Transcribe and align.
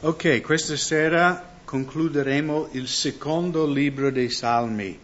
Ok, 0.00 0.42
questa 0.42 0.76
sera 0.76 1.56
concluderemo 1.64 2.68
il 2.72 2.86
secondo 2.86 3.66
libro 3.66 4.12
dei 4.12 4.30
Salmi, 4.30 4.96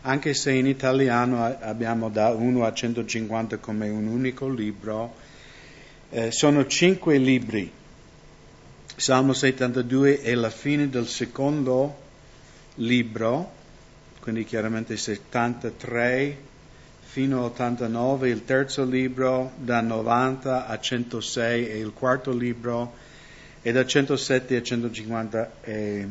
anche 0.00 0.32
se 0.32 0.52
in 0.52 0.66
italiano 0.66 1.44
abbiamo 1.44 2.08
da 2.08 2.30
1 2.30 2.64
a 2.64 2.72
150 2.72 3.58
come 3.58 3.90
un 3.90 4.06
unico 4.06 4.48
libro. 4.48 5.14
Eh, 6.08 6.30
sono 6.30 6.66
cinque 6.66 7.18
libri. 7.18 7.70
Salmo 8.96 9.34
72 9.34 10.22
è 10.22 10.34
la 10.34 10.48
fine 10.48 10.88
del 10.88 11.08
secondo 11.08 11.98
libro, 12.76 13.52
quindi 14.20 14.44
chiaramente 14.44 14.96
73 14.96 16.36
fino 17.02 17.44
all'89 17.44 18.24
il 18.24 18.46
terzo 18.46 18.82
libro, 18.86 19.52
da 19.56 19.82
90 19.82 20.66
a 20.66 20.80
106 20.80 21.66
è 21.66 21.74
il 21.74 21.92
quarto 21.92 22.32
libro 22.32 23.04
e 23.62 23.72
da 23.72 23.84
107 23.84 24.56
a 24.56 24.62
150 24.62 25.50
è, 25.60 26.06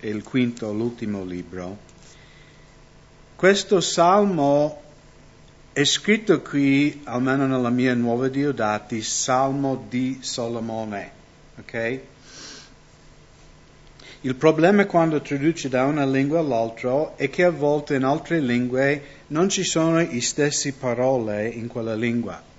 è 0.00 0.06
il 0.06 0.22
quinto, 0.22 0.72
l'ultimo 0.72 1.24
libro. 1.24 1.88
Questo 3.36 3.80
salmo 3.80 4.82
è 5.72 5.84
scritto 5.84 6.42
qui, 6.42 7.00
almeno 7.04 7.46
nella 7.46 7.70
mia 7.70 7.94
nuova 7.94 8.28
Diodati, 8.28 9.02
Salmo 9.02 9.86
di 9.88 10.18
Solomone. 10.20 11.10
ok? 11.58 12.00
Il 14.22 14.34
problema 14.34 14.84
quando 14.84 15.22
traduce 15.22 15.70
da 15.70 15.84
una 15.84 16.04
lingua 16.04 16.40
all'altra 16.40 17.16
è 17.16 17.30
che 17.30 17.44
a 17.44 17.50
volte 17.50 17.94
in 17.94 18.04
altre 18.04 18.40
lingue 18.40 19.02
non 19.28 19.48
ci 19.48 19.64
sono 19.64 19.96
le 19.96 20.20
stesse 20.20 20.74
parole 20.74 21.48
in 21.48 21.68
quella 21.68 21.94
lingua. 21.94 22.49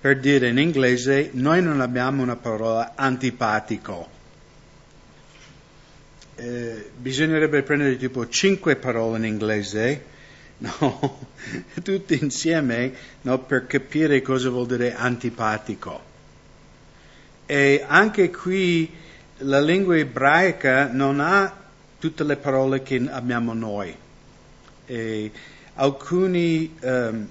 Per 0.00 0.18
dire 0.20 0.48
in 0.48 0.58
inglese, 0.58 1.30
noi 1.32 1.62
non 1.62 1.80
abbiamo 1.80 2.22
una 2.22 2.36
parola 2.36 2.92
antipatico. 2.94 4.08
Eh, 6.36 6.90
bisognerebbe 6.96 7.62
prendere 7.62 7.96
tipo 7.96 8.28
cinque 8.28 8.76
parole 8.76 9.16
in 9.16 9.24
inglese, 9.24 10.04
no, 10.58 11.26
tutte 11.82 12.14
insieme, 12.14 12.92
no, 13.22 13.38
per 13.38 13.66
capire 13.66 14.20
cosa 14.22 14.50
vuol 14.50 14.66
dire 14.66 14.94
antipatico. 14.94 16.02
E 17.46 17.84
anche 17.86 18.30
qui 18.30 18.92
la 19.38 19.60
lingua 19.60 19.96
ebraica 19.96 20.90
non 20.92 21.20
ha 21.20 21.64
tutte 21.98 22.24
le 22.24 22.36
parole 22.36 22.82
che 22.82 23.02
abbiamo 23.10 23.52
noi. 23.52 23.94
E 24.86 25.30
alcuni, 25.74 26.76
um, 26.80 27.28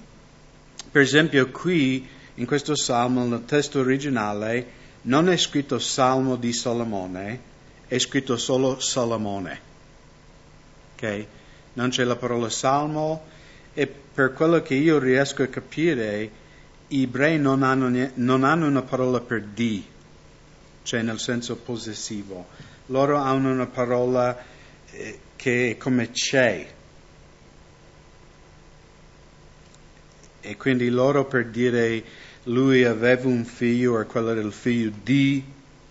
per 0.90 1.02
esempio 1.02 1.48
qui 1.50 2.06
in 2.36 2.46
questo 2.46 2.74
salmo, 2.74 3.24
nel 3.24 3.44
testo 3.44 3.80
originale, 3.80 4.84
non 5.02 5.28
è 5.28 5.36
scritto 5.36 5.78
Salmo 5.78 6.36
di 6.36 6.52
Salomone, 6.52 7.40
è 7.86 7.98
scritto 7.98 8.36
solo 8.36 8.80
Salomone. 8.80 9.60
Okay? 10.94 11.26
Non 11.74 11.90
c'è 11.90 12.04
la 12.04 12.16
parola 12.16 12.48
Salmo 12.48 13.24
e 13.74 13.86
per 13.86 14.32
quello 14.32 14.62
che 14.62 14.74
io 14.74 14.98
riesco 14.98 15.42
a 15.42 15.46
capire, 15.46 16.30
gli 16.88 17.02
ebrei 17.02 17.38
non 17.38 17.62
hanno, 17.62 18.10
non 18.14 18.44
hanno 18.44 18.66
una 18.66 18.82
parola 18.82 19.20
per 19.20 19.42
di 19.42 19.94
cioè 20.86 21.02
nel 21.02 21.18
senso 21.18 21.56
possessivo. 21.56 22.46
Loro 22.86 23.16
hanno 23.16 23.50
una 23.50 23.66
parola 23.66 24.38
eh, 24.92 25.18
che 25.34 25.72
è 25.72 25.76
come 25.76 26.12
c'è. 26.12 26.74
E 30.46 30.56
quindi 30.56 30.88
loro 30.88 31.24
per 31.24 31.46
dire 31.46 32.02
lui 32.44 32.84
aveva 32.84 33.28
un 33.28 33.44
figlio 33.44 33.98
o 33.98 34.04
quello 34.04 34.30
era 34.30 34.40
il 34.40 34.52
figlio 34.52 34.92
di 35.02 35.42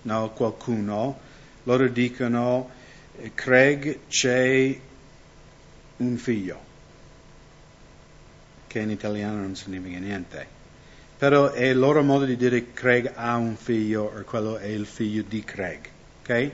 no, 0.03 0.29
qualcuno, 0.31 1.19
loro 1.63 1.87
dicono 1.87 2.69
eh, 3.19 3.31
Craig 3.33 3.99
c'è 4.07 4.79
un 5.97 6.17
figlio, 6.17 6.59
che 8.67 8.79
in 8.79 8.89
italiano 8.89 9.37
non 9.41 9.55
significa 9.55 9.97
niente 9.97 10.55
però 11.17 11.51
è 11.51 11.65
il 11.65 11.77
loro 11.77 12.03
modo 12.03 12.25
di 12.25 12.35
dire 12.35 12.73
Craig 12.73 13.13
ha 13.15 13.35
un 13.37 13.55
figlio 13.55 14.11
o 14.15 14.23
quello 14.23 14.57
è 14.57 14.67
il 14.67 14.85
figlio 14.85 15.23
di 15.27 15.43
Craig. 15.43 15.79
Ok? 16.21 16.51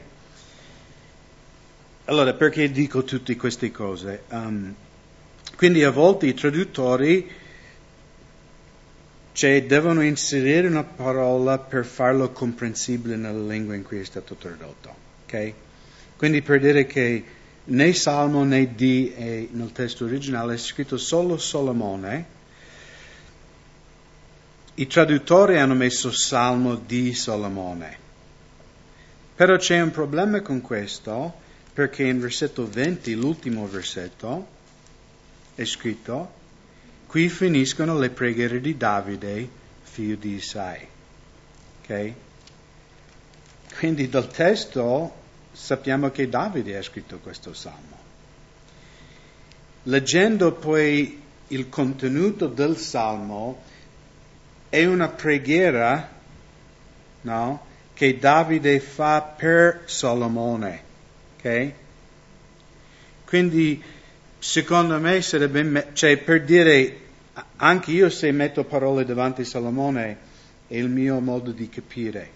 Allora, 2.05 2.33
perché 2.33 2.69
dico 2.69 3.03
tutte 3.03 3.35
queste 3.35 3.71
cose? 3.71 4.23
Um, 4.29 4.73
quindi 5.55 5.83
a 5.83 5.89
volte 5.89 6.27
i 6.27 6.33
traduttori 6.33 7.29
cioè, 9.33 9.63
devono 9.65 10.01
inserire 10.01 10.67
una 10.67 10.83
parola 10.83 11.57
per 11.57 11.85
farlo 11.85 12.31
comprensibile 12.31 13.15
nella 13.15 13.51
lingua 13.51 13.75
in 13.75 13.83
cui 13.83 13.99
è 13.99 14.03
stato 14.03 14.35
tradotto. 14.35 14.93
Okay? 15.25 15.53
Quindi 16.17 16.41
per 16.41 16.59
dire 16.59 16.85
che 16.85 17.23
né 17.63 17.93
Salmo 17.93 18.43
né 18.43 18.75
Di 18.75 19.49
nel 19.51 19.71
testo 19.71 20.05
originale 20.05 20.55
è 20.55 20.57
scritto 20.57 20.97
solo 20.97 21.37
Solomone, 21.37 22.39
i 24.75 24.87
traduttori 24.87 25.57
hanno 25.57 25.75
messo 25.75 26.11
Salmo 26.11 26.75
di 26.75 27.13
Solomone. 27.13 27.97
Però 29.35 29.55
c'è 29.57 29.81
un 29.81 29.91
problema 29.91 30.41
con 30.41 30.61
questo, 30.61 31.33
perché 31.73 32.03
in 32.03 32.19
versetto 32.19 32.67
20, 32.67 33.15
l'ultimo 33.15 33.65
versetto, 33.67 34.47
è 35.55 35.65
scritto, 35.65 36.39
qui 37.11 37.27
finiscono 37.27 37.99
le 37.99 38.09
preghiere 38.09 38.61
di 38.61 38.77
Davide, 38.77 39.45
figlio 39.81 40.15
di 40.15 40.35
Isai. 40.35 40.87
Ok? 41.81 42.13
Quindi 43.77 44.07
dal 44.07 44.31
testo 44.31 45.13
sappiamo 45.51 46.09
che 46.09 46.29
Davide 46.29 46.77
ha 46.77 46.81
scritto 46.81 47.17
questo 47.17 47.53
salmo. 47.53 47.99
Leggendo 49.83 50.53
poi 50.53 51.21
il 51.49 51.67
contenuto 51.67 52.47
del 52.47 52.77
salmo, 52.77 53.61
è 54.69 54.85
una 54.85 55.09
preghiera 55.09 56.09
no, 57.23 57.65
che 57.93 58.17
Davide 58.19 58.79
fa 58.79 59.21
per 59.21 59.81
Salomone. 59.83 60.83
Okay? 61.39 61.73
Quindi, 63.25 63.83
secondo 64.41 64.99
me, 64.99 65.21
sarebbe, 65.21 65.89
cioè, 65.93 66.17
per 66.17 66.43
dire, 66.43 66.99
anche 67.57 67.91
io 67.91 68.09
se 68.09 68.31
metto 68.31 68.63
parole 68.63 69.05
davanti 69.05 69.41
a 69.41 69.45
Salomone, 69.45 70.17
è 70.67 70.75
il 70.75 70.89
mio 70.89 71.19
modo 71.19 71.51
di 71.51 71.69
capire, 71.69 72.27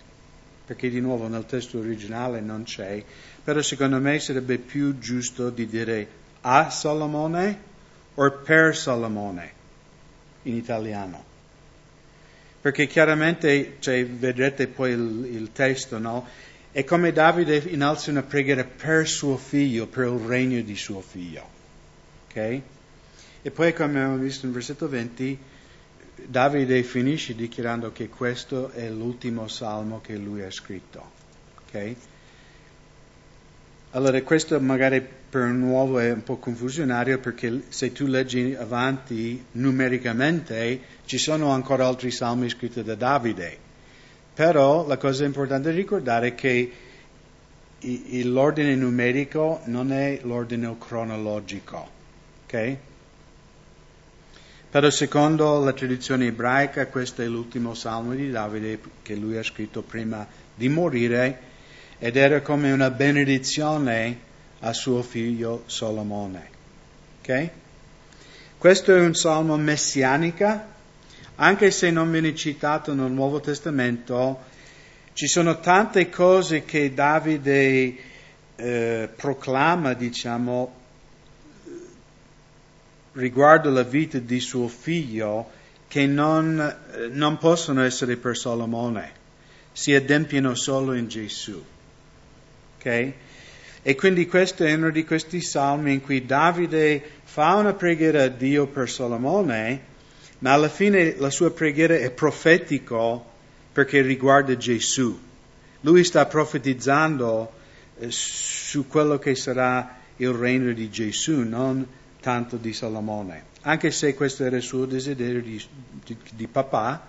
perché 0.65 0.89
di 0.89 1.01
nuovo 1.01 1.27
nel 1.27 1.47
testo 1.47 1.79
originale 1.79 2.41
non 2.41 2.63
c'è, 2.63 3.03
però 3.43 3.61
secondo 3.61 3.99
me 3.99 4.19
sarebbe 4.19 4.59
più 4.59 4.99
giusto 4.99 5.49
di 5.49 5.67
dire 5.67 6.07
a 6.41 6.69
Salomone 6.69 7.59
o 8.13 8.31
per 8.31 8.75
Salomone 8.75 9.51
in 10.43 10.55
italiano 10.55 11.33
perché 12.65 12.87
chiaramente 12.87 13.75
cioè, 13.77 14.03
vedrete 14.07 14.65
poi 14.65 14.89
il, 14.89 15.29
il 15.31 15.51
testo, 15.51 15.99
no? 15.99 16.27
È 16.71 16.83
come 16.83 17.11
Davide 17.11 17.57
innalza 17.67 18.09
una 18.09 18.23
preghiera 18.23 18.63
per 18.63 19.07
suo 19.07 19.37
figlio, 19.37 19.85
per 19.85 20.07
il 20.07 20.25
regno 20.25 20.59
di 20.61 20.75
suo 20.75 20.99
figlio. 20.99 21.54
Ok? 22.35 22.61
E 23.43 23.51
poi, 23.51 23.71
come 23.73 23.91
abbiamo 23.91 24.17
visto 24.17 24.45
in 24.45 24.51
versetto 24.51 24.89
20, 24.89 25.39
Davide 26.25 26.83
finisce 26.83 27.33
dichiarando 27.33 27.93
che 27.93 28.09
questo 28.09 28.71
è 28.71 28.89
l'ultimo 28.89 29.47
salmo 29.47 30.01
che 30.01 30.17
lui 30.17 30.41
ha 30.43 30.51
scritto. 30.51 31.11
Ok? 31.65 31.95
Allora, 33.91 34.21
questo 34.23 34.59
magari 34.59 35.01
per 35.29 35.43
un 35.43 35.59
nuovo 35.59 35.99
è 35.99 36.11
un 36.11 36.23
po' 36.23 36.35
confusionario 36.35 37.19
perché 37.19 37.63
se 37.69 37.93
tu 37.93 38.05
leggi 38.05 38.53
avanti 38.53 39.45
numericamente 39.51 40.81
ci 41.05 41.17
sono 41.17 41.51
ancora 41.51 41.87
altri 41.87 42.11
salmi 42.11 42.49
scritti 42.49 42.83
da 42.83 42.95
Davide. 42.95 43.57
Però 44.33 44.85
la 44.85 44.97
cosa 44.97 45.23
importante 45.23 45.69
da 45.69 45.75
ricordare 45.75 46.27
è 46.27 46.35
che 46.35 46.71
l'ordine 48.23 48.75
numerico 48.75 49.61
non 49.65 49.93
è 49.93 50.19
l'ordine 50.23 50.75
cronologico. 50.77 51.94
Però 54.69 54.89
secondo 54.89 55.63
la 55.63 55.73
tradizione 55.73 56.27
ebraica 56.27 56.87
questo 56.87 57.21
è 57.21 57.25
l'ultimo 57.25 57.73
salmo 57.73 58.13
di 58.13 58.29
Davide 58.29 58.79
che 59.01 59.15
lui 59.15 59.37
ha 59.37 59.43
scritto 59.43 59.81
prima 59.81 60.27
di 60.53 60.69
morire 60.69 61.39
ed 61.99 62.17
era 62.17 62.41
come 62.41 62.71
una 62.71 62.89
benedizione 62.89 64.19
a 64.59 64.73
suo 64.73 65.01
figlio 65.01 65.63
Solomone. 65.65 66.49
Okay? 67.21 67.49
Questo 68.57 68.95
è 68.95 68.99
un 68.99 69.15
salmo 69.15 69.57
messianico, 69.57 70.73
anche 71.35 71.71
se 71.71 71.91
non 71.91 72.09
viene 72.09 72.33
citato 72.35 72.93
nel 72.93 73.11
Nuovo 73.11 73.39
Testamento, 73.39 74.43
ci 75.13 75.27
sono 75.27 75.59
tante 75.59 76.09
cose 76.09 76.65
che 76.65 76.93
Davide 76.93 77.95
eh, 78.55 79.09
proclama, 79.15 79.93
diciamo, 79.93 80.83
riguardo 83.15 83.69
la 83.69 83.83
vita 83.83 84.19
di 84.19 84.39
suo 84.39 84.67
figlio 84.67 85.51
che 85.87 86.05
non, 86.05 86.75
non 87.11 87.37
possono 87.37 87.83
essere 87.83 88.17
per 88.17 88.35
Solomone, 88.35 89.11
si 89.71 89.93
adempiono 89.93 90.55
solo 90.55 90.93
in 90.93 91.07
Gesù. 91.07 91.63
Ok? 92.77 93.13
E 93.81 93.95
quindi 93.95 94.25
questo 94.27 94.63
è 94.63 94.73
uno 94.73 94.89
di 94.89 95.05
questi 95.05 95.41
salmi 95.41 95.93
in 95.93 96.01
cui 96.01 96.25
Davide 96.25 97.01
fa 97.23 97.55
una 97.55 97.73
preghiera 97.73 98.23
a 98.23 98.27
Dio 98.27 98.65
per 98.67 98.89
Solomone, 98.89 99.93
ma 100.39 100.53
alla 100.53 100.69
fine 100.69 101.15
la 101.17 101.29
sua 101.29 101.51
preghiera 101.51 101.95
è 101.95 102.11
profetico 102.11 103.33
perché 103.71 104.01
riguarda 104.01 104.57
Gesù. 104.57 105.17
Lui 105.81 106.03
sta 106.03 106.25
profetizzando 106.25 107.53
eh, 107.99 108.07
su 108.09 108.87
quello 108.87 109.19
che 109.19 109.35
sarà 109.35 109.99
il 110.17 110.29
regno 110.29 110.73
di 110.73 110.89
Gesù, 110.89 111.41
non 111.41 111.85
tanto 112.25 112.57
di 112.57 112.73
Salomone. 112.73 113.53
Anche 113.61 113.91
se 113.91 114.15
questo 114.15 114.45
era 114.45 114.55
il 114.55 114.63
suo 114.63 114.85
desiderio 114.87 115.43
di, 115.43 115.63
di, 116.03 116.17
di 116.31 116.47
papà, 116.47 117.05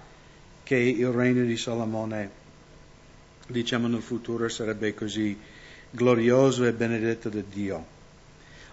che 0.63 0.77
il 0.77 1.09
regno 1.09 1.43
di 1.43 1.57
Salomone, 1.57 2.31
diciamo 3.47 3.89
nel 3.89 4.03
futuro, 4.03 4.47
sarebbe 4.51 4.93
così 4.93 5.35
glorioso 5.89 6.67
e 6.67 6.75
benedetto 6.75 7.31
da 7.31 7.41
Dio. 7.41 7.87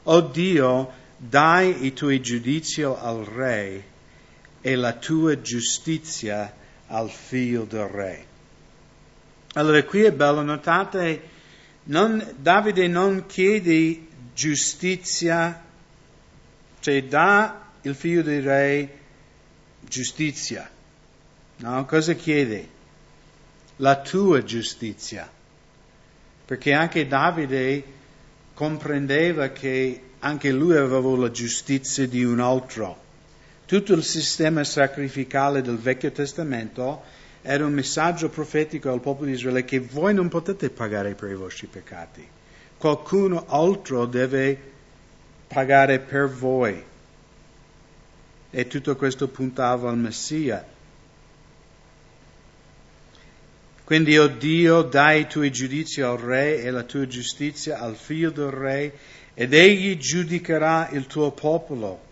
O 0.04 0.19
Dio, 0.19 0.92
dai 1.16 1.86
i 1.86 1.94
tuoi 1.94 2.19
giudizi 2.19 2.81
al 2.81 3.24
re 3.24 3.86
e 4.60 4.75
la 4.75 4.92
tua 4.92 5.40
giustizia 5.40 6.54
al 6.88 7.10
figlio 7.10 7.63
del 7.63 7.88
re. 7.88 8.25
Allora 9.54 9.81
qui 9.84 10.01
è 10.01 10.12
bello, 10.12 10.42
notate, 10.42 11.22
non, 11.84 12.34
Davide 12.36 12.90
non 12.90 13.28
chiede 13.28 14.07
giustizia, 14.34 15.62
cioè 16.83 17.01
dà 17.06 17.69
il 17.83 17.95
figlio 17.95 18.21
del 18.24 18.44
re 18.44 18.89
giustizia. 19.80 20.69
No? 21.56 21.85
Cosa 21.85 22.12
chiede? 22.12 22.68
La 23.77 24.01
tua 24.01 24.44
giustizia. 24.44 25.31
Perché 26.45 26.74
anche 26.74 27.07
Davide 27.07 27.85
comprendeva 28.53 29.47
che 29.51 30.01
anche 30.19 30.51
lui 30.51 30.75
aveva 30.75 31.15
la 31.15 31.31
giustizia 31.31 32.06
di 32.06 32.25
un 32.25 32.41
altro. 32.41 33.01
Tutto 33.65 33.94
il 33.94 34.03
sistema 34.03 34.65
sacrificale 34.65 35.62
del 35.62 35.77
Vecchio 35.77 36.12
Testamento 36.12 37.01
era 37.44 37.65
un 37.65 37.71
messaggio 37.71 38.27
profetico 38.27 38.91
al 38.91 39.00
popolo 39.00 39.27
di 39.27 39.35
Israele 39.35 39.63
che 39.63 39.80
voi 39.80 40.13
non 40.13 40.27
potete 40.27 40.69
pagare 40.69 41.13
per 41.15 41.30
i 41.31 41.35
vostri 41.35 41.68
peccati. 41.68 42.27
Qualcuno 42.77 43.45
altro 43.47 44.06
deve 44.06 44.71
pagare 45.53 46.00
per 46.00 46.27
voi. 46.27 46.83
E 48.50 48.67
tutto 48.67 48.95
questo 48.95 49.27
puntava 49.27 49.89
al 49.89 49.97
Messia. 49.97 50.65
Quindi, 53.83 54.17
o 54.17 54.23
oh 54.23 54.27
Dio, 54.27 54.81
dai 54.81 55.21
i 55.21 55.27
tuoi 55.27 55.51
giudizi 55.51 56.01
al 56.01 56.17
re 56.17 56.61
e 56.61 56.71
la 56.71 56.83
tua 56.83 57.05
giustizia 57.05 57.79
al 57.79 57.95
figlio 57.95 58.31
del 58.31 58.50
re, 58.50 58.97
ed 59.35 59.53
egli 59.53 59.97
giudicherà 59.97 60.89
il 60.89 61.05
tuo 61.07 61.31
popolo 61.31 62.11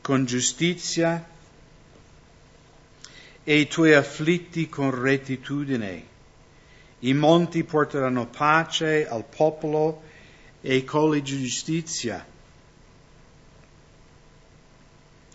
con 0.00 0.24
giustizia 0.24 1.24
e 3.44 3.58
i 3.58 3.66
tuoi 3.66 3.94
afflitti 3.94 4.68
con 4.68 4.90
rettitudine. 4.90 6.10
I 7.00 7.14
monti 7.14 7.64
porteranno 7.64 8.26
pace 8.26 9.08
al 9.08 9.24
popolo 9.24 10.02
e 10.60 10.76
i 10.76 10.84
colli 10.84 11.22
giustizia. 11.22 12.24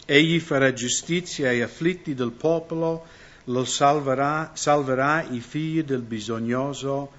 Egli 0.10 0.40
farà 0.40 0.72
giustizia 0.72 1.50
ai 1.50 1.62
afflitti 1.62 2.14
del 2.14 2.32
popolo, 2.32 3.06
lo 3.44 3.66
salverà, 3.66 4.52
salverà 4.54 5.22
i 5.22 5.42
figli 5.42 5.84
del 5.84 6.02
bisognoso 6.02 7.12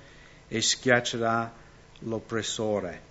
e 0.49 0.62
schiaccerà 0.62 1.52
l'oppressore. 2.00 3.02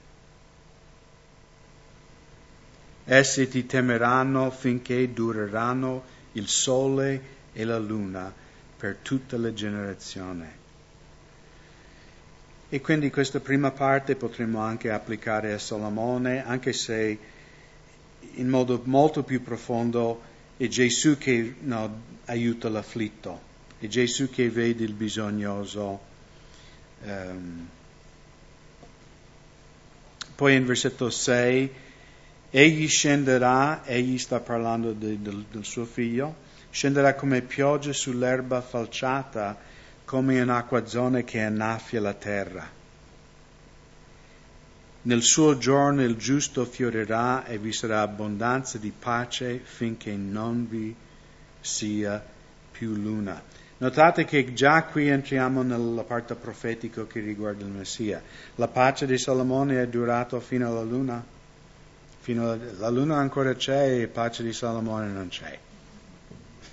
Essi 3.03 3.47
ti 3.47 3.68
temeranno 3.68 4.50
finché 4.50 5.13
dureranno 5.13 6.03
il 6.31 6.47
sole 6.47 7.21
e 7.53 7.63
la 7.63 7.77
luna 7.77 8.33
per 8.77 8.97
tutte 9.03 9.38
le 9.38 9.53
generazioni. 9.53 10.47
E 12.69 12.81
quindi 12.81 13.12
questa 13.12 13.39
prima 13.39 13.69
parte 13.69 14.15
potremmo 14.15 14.59
anche 14.59 14.89
applicare 14.89 15.53
a 15.53 15.59
Salomone, 15.59 16.44
anche 16.44 16.73
se 16.73 17.35
in 18.35 18.47
modo 18.50 18.81
molto 18.85 19.24
più 19.24 19.41
profondo 19.41 20.21
è 20.57 20.68
Gesù 20.68 21.18
che 21.18 21.56
no, 21.59 22.01
aiuta 22.25 22.69
l'afflitto, 22.69 23.41
è 23.79 23.88
Gesù 23.88 24.29
che 24.29 24.50
vede 24.50 24.83
il 24.83 24.94
bisognoso. 24.94 26.00
Um, 27.03 27.68
poi 30.35 30.56
in 30.56 30.65
versetto 30.65 31.09
6, 31.09 31.71
egli 32.50 32.88
scenderà, 32.88 33.85
egli 33.85 34.18
sta 34.18 34.39
parlando 34.39 34.94
de, 34.94 35.21
de, 35.21 35.44
del 35.51 35.65
suo 35.65 35.85
figlio, 35.85 36.35
scenderà 36.69 37.15
come 37.15 37.41
pioggia 37.41 37.94
sull'erba 37.94 38.62
falciata, 38.62 39.57
come 40.06 40.39
un'acquazzone 40.39 41.23
che 41.23 41.41
annaffia 41.41 42.00
la 42.01 42.13
terra. 42.13 42.76
Nel 45.07 45.24
suo 45.24 45.57
giorno 45.57 46.04
il 46.04 46.18
giusto 46.18 46.65
fiorirà 46.65 47.45
e 47.45 47.57
vi 47.57 47.71
sarà 47.71 48.01
abbondanza 48.01 48.77
di 48.77 48.92
pace 48.92 49.57
finché 49.63 50.12
non 50.18 50.68
vi 50.68 50.94
sia 51.62 52.21
più 52.69 52.94
luna. 52.94 53.42
Notate 53.77 54.25
che 54.25 54.51
già 54.51 54.83
qui 54.83 55.07
entriamo 55.07 55.62
nella 55.62 56.04
parte 56.04 56.36
profetica 56.36 57.07
che 57.07 57.21
riguarda 57.21 57.63
il 57.63 57.71
Messia. 57.71 58.21
La 58.56 58.68
pace 58.68 59.06
di 59.06 59.18
Salomone 59.18 59.81
è 59.81 59.88
durata 59.88 60.42
fino 60.42 60.68
alla 60.68 60.83
luna. 60.83 61.24
Fino 62.19 62.51
alla, 62.51 62.57
la 62.77 62.89
luna 62.89 63.15
ancora 63.15 63.56
c'è 63.56 63.88
e 63.88 64.01
la 64.01 64.07
pace 64.09 64.44
di 64.44 64.51
Salomone 64.51 65.07
non 65.07 65.30
c'è. 65.30 65.57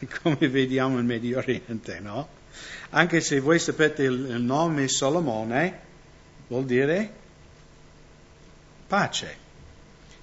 come 0.22 0.48
vediamo 0.48 0.98
in 0.98 1.06
Medio 1.06 1.38
Oriente, 1.38 2.00
no? 2.00 2.26
Anche 2.90 3.20
se 3.20 3.38
voi 3.38 3.60
sapete 3.60 4.02
il, 4.02 4.28
il 4.28 4.42
nome 4.42 4.88
Solomone, 4.88 5.78
vuol 6.48 6.64
dire 6.64 7.22
pace, 8.86 9.36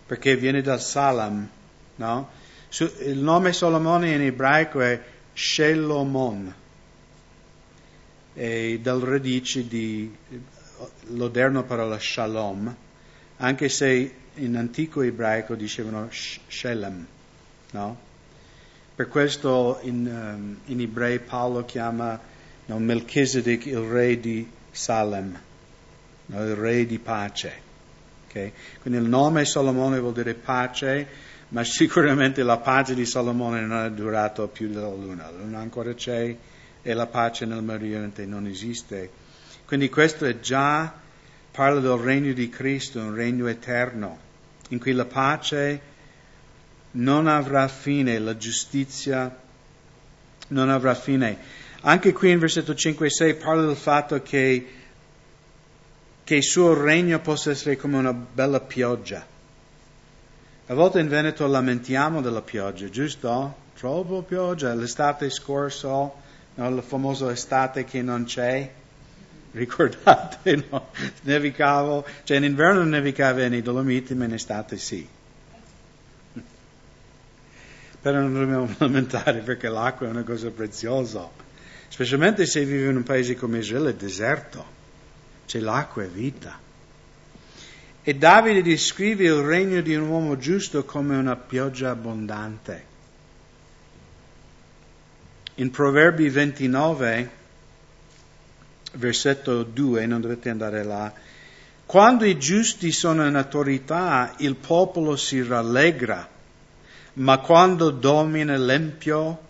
perché 0.05 0.35
viene 0.35 0.61
dal 0.61 0.81
Salam, 0.81 1.47
no? 1.95 2.29
il 2.69 3.17
nome 3.17 3.53
Solomone 3.53 4.11
in 4.11 4.21
ebraico 4.21 4.81
è 4.81 5.01
Shelomon, 5.33 6.53
e 8.33 8.79
dal 8.81 9.01
radice 9.01 9.67
di 9.67 10.15
l'odierno 11.07 11.63
parola 11.63 11.99
Shalom, 11.99 12.73
anche 13.37 13.69
se 13.69 14.15
in 14.35 14.55
antico 14.55 15.01
ebraico 15.01 15.55
dicevano 15.55 16.09
Shelem, 16.11 17.05
no? 17.71 18.09
Per 18.95 19.07
questo 19.07 19.79
in, 19.81 20.05
um, 20.05 20.59
in 20.65 20.79
ebrei 20.79 21.19
Paolo 21.19 21.65
chiama 21.65 22.19
no, 22.65 22.79
Melchizedek 22.79 23.65
il 23.65 23.79
re 23.79 24.19
di 24.19 24.49
Salem, 24.71 25.39
no, 26.27 26.43
il 26.43 26.55
re 26.55 26.85
di 26.85 26.99
pace. 26.99 27.69
Okay? 28.31 28.53
Quindi 28.81 28.99
il 28.99 29.07
nome 29.07 29.43
Salomone 29.43 29.99
vuol 29.99 30.13
dire 30.13 30.33
pace, 30.33 31.07
ma 31.49 31.63
sicuramente 31.65 32.43
la 32.43 32.57
pace 32.57 32.95
di 32.95 33.05
Salomone 33.05 33.61
non 33.65 33.85
è 33.85 33.91
durata 33.91 34.47
più 34.47 34.69
della 34.69 34.87
luna. 34.87 35.29
La 35.29 35.37
luna 35.37 35.59
ancora 35.59 35.93
c'è 35.93 36.35
e 36.81 36.93
la 36.93 37.07
pace 37.07 37.45
nel 37.45 37.61
Medio 37.61 37.97
Oriente 37.97 38.25
non 38.25 38.47
esiste. 38.47 39.09
Quindi 39.65 39.89
questo 39.89 40.25
è 40.25 40.39
già, 40.39 40.93
parla 41.51 41.79
del 41.81 41.97
regno 41.97 42.33
di 42.33 42.49
Cristo, 42.49 42.99
un 42.99 43.13
regno 43.13 43.47
eterno, 43.47 44.17
in 44.69 44.79
cui 44.79 44.93
la 44.93 45.05
pace 45.05 45.81
non 46.91 47.27
avrà 47.27 47.67
fine, 47.67 48.17
la 48.17 48.37
giustizia 48.37 49.37
non 50.47 50.69
avrà 50.69 50.95
fine. 50.95 51.37
Anche 51.81 52.13
qui 52.13 52.31
in 52.31 52.39
versetto 52.39 52.73
5 52.73 53.07
e 53.07 53.09
6 53.09 53.35
parla 53.35 53.65
del 53.65 53.75
fatto 53.75 54.21
che, 54.21 54.67
che 56.31 56.37
il 56.37 56.43
suo 56.43 56.81
regno 56.81 57.19
possa 57.19 57.51
essere 57.51 57.75
come 57.75 57.97
una 57.97 58.13
bella 58.13 58.61
pioggia. 58.61 59.27
A 60.67 60.73
volte 60.73 61.01
in 61.01 61.09
Veneto 61.09 61.45
lamentiamo 61.45 62.21
della 62.21 62.41
pioggia, 62.41 62.87
giusto? 62.87 63.53
Troppo 63.77 64.21
pioggia, 64.21 64.73
l'estate 64.73 65.29
scorsa, 65.29 65.89
no, 65.89 66.13
la 66.55 66.81
famosa 66.81 67.29
estate 67.33 67.83
che 67.83 68.01
non 68.01 68.23
c'è. 68.23 68.71
Ricordate, 69.51 70.67
no? 70.69 70.87
Nevicavo, 71.23 72.05
cioè 72.23 72.37
in 72.37 72.45
inverno 72.45 72.85
nevicava 72.85 73.45
nei 73.49 73.61
Dolomiti, 73.61 74.15
ma 74.15 74.23
in 74.23 74.31
estate 74.33 74.77
sì 74.77 75.05
però 78.01 78.19
non 78.19 78.33
dobbiamo 78.33 78.73
lamentare 78.79 79.41
perché 79.41 79.67
l'acqua 79.67 80.07
è 80.07 80.09
una 80.09 80.23
cosa 80.23 80.49
preziosa, 80.49 81.29
specialmente 81.89 82.45
se 82.45 82.63
vivi 82.63 82.87
in 82.87 82.95
un 82.95 83.03
paese 83.03 83.35
come 83.35 83.59
Israele, 83.59 83.95
deserto, 83.95 84.79
c'è 85.51 85.59
l'acqua 85.59 86.03
e 86.03 86.07
vita. 86.07 86.57
E 88.03 88.15
Davide 88.15 88.61
descrive 88.61 89.25
il 89.25 89.41
regno 89.41 89.81
di 89.81 89.93
un 89.93 90.07
uomo 90.07 90.37
giusto 90.37 90.85
come 90.85 91.17
una 91.17 91.35
pioggia 91.35 91.89
abbondante. 91.89 92.85
In 95.55 95.69
Proverbi 95.69 96.29
29, 96.29 97.29
versetto 98.93 99.63
2, 99.63 100.05
non 100.05 100.21
dovete 100.21 100.49
andare 100.49 100.83
là, 100.85 101.13
Quando 101.85 102.23
i 102.23 102.39
giusti 102.39 102.93
sono 102.93 103.27
in 103.27 103.35
autorità, 103.35 104.33
il 104.37 104.55
popolo 104.55 105.17
si 105.17 105.43
rallegra, 105.43 106.29
ma 107.15 107.39
quando 107.39 107.89
domina 107.89 108.55
l'empio, 108.55 109.41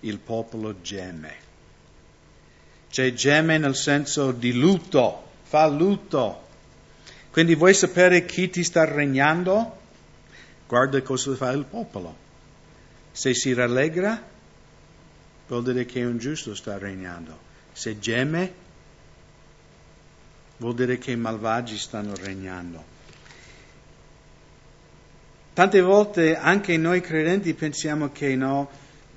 il 0.00 0.16
popolo 0.16 0.80
geme. 0.80 1.34
C'è 2.90 3.12
geme 3.12 3.58
nel 3.58 3.76
senso 3.76 4.32
di 4.32 4.54
lutto, 4.54 5.28
fa 5.50 5.66
lutto. 5.66 6.46
Quindi 7.32 7.56
vuoi 7.56 7.74
sapere 7.74 8.24
chi 8.24 8.48
ti 8.50 8.62
sta 8.62 8.84
regnando? 8.84 9.78
Guarda 10.68 11.02
cosa 11.02 11.34
fa 11.34 11.50
il 11.50 11.64
popolo. 11.64 12.14
Se 13.10 13.34
si 13.34 13.52
rallegra, 13.52 14.22
vuol 15.48 15.64
dire 15.64 15.86
che 15.86 16.04
un 16.04 16.18
giusto 16.18 16.54
sta 16.54 16.78
regnando. 16.78 17.36
Se 17.72 17.98
geme, 17.98 18.52
vuol 20.58 20.76
dire 20.76 20.98
che 20.98 21.10
i 21.10 21.16
malvagi 21.16 21.76
stanno 21.78 22.14
regnando. 22.14 22.84
Tante 25.52 25.80
volte 25.80 26.36
anche 26.36 26.76
noi 26.76 27.00
credenti 27.00 27.54
pensiamo 27.54 28.12
che 28.12 28.36
no, 28.36 28.70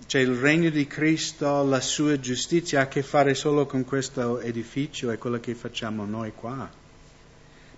cioè 0.06 0.22
il 0.22 0.36
regno 0.36 0.70
di 0.70 0.86
Cristo, 0.88 1.64
la 1.64 1.82
sua 1.82 2.20
giustizia 2.20 2.80
ha 2.80 2.84
a 2.84 2.88
che 2.88 3.04
fare 3.04 3.34
solo 3.34 3.66
con 3.66 3.84
questo 3.86 4.40
edificio 4.40 5.12
e 5.12 5.18
quello 5.18 5.40
che 5.40 5.56
facciamo 5.56 6.06
noi 6.06 6.34
qua. 6.34 6.70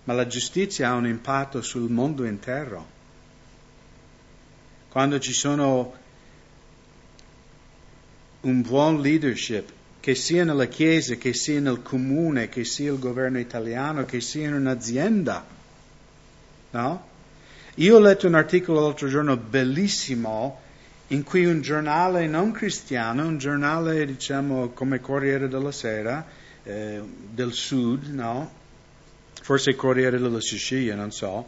Ma 0.04 0.14
la 0.14 0.28
giustizia 0.28 0.90
ha 0.90 0.96
un 0.96 1.08
impatto 1.08 1.62
sul 1.62 1.90
mondo 1.90 2.26
intero. 2.26 2.94
Quando 4.90 5.20
ci 5.20 5.34
sono 5.34 5.94
un 8.42 8.62
buon 8.62 9.02
leadership, 9.02 9.72
che 10.00 10.14
sia 10.14 10.44
nella 10.44 10.68
Chiesa, 10.68 11.16
che 11.16 11.34
sia 11.34 11.60
nel 11.60 11.82
comune, 11.82 12.48
che 12.48 12.64
sia 12.64 12.92
il 12.92 13.00
governo 13.00 13.40
italiano, 13.40 14.06
che 14.06 14.22
sia 14.22 14.48
in 14.48 14.54
un'azienda. 14.54 15.44
No? 16.70 17.08
Io 17.76 17.96
ho 17.96 18.00
letto 18.00 18.28
un 18.28 18.36
articolo 18.36 18.82
l'altro 18.82 19.08
giorno 19.08 19.36
bellissimo 19.36 20.62
in 21.08 21.24
cui 21.24 21.46
un 21.46 21.62
giornale 21.62 22.28
non 22.28 22.52
cristiano, 22.52 23.28
un 23.28 23.38
giornale 23.38 24.06
diciamo 24.06 24.70
come 24.70 25.00
Corriere 25.00 25.48
della 25.48 25.72
Sera 25.72 26.26
eh, 26.64 27.02
del 27.04 27.54
Sud, 27.54 28.08
no? 28.08 28.52
forse 29.42 29.76
Corriere 29.76 30.18
della 30.18 30.42
Sicilia, 30.42 30.96
non 30.96 31.12
so, 31.12 31.48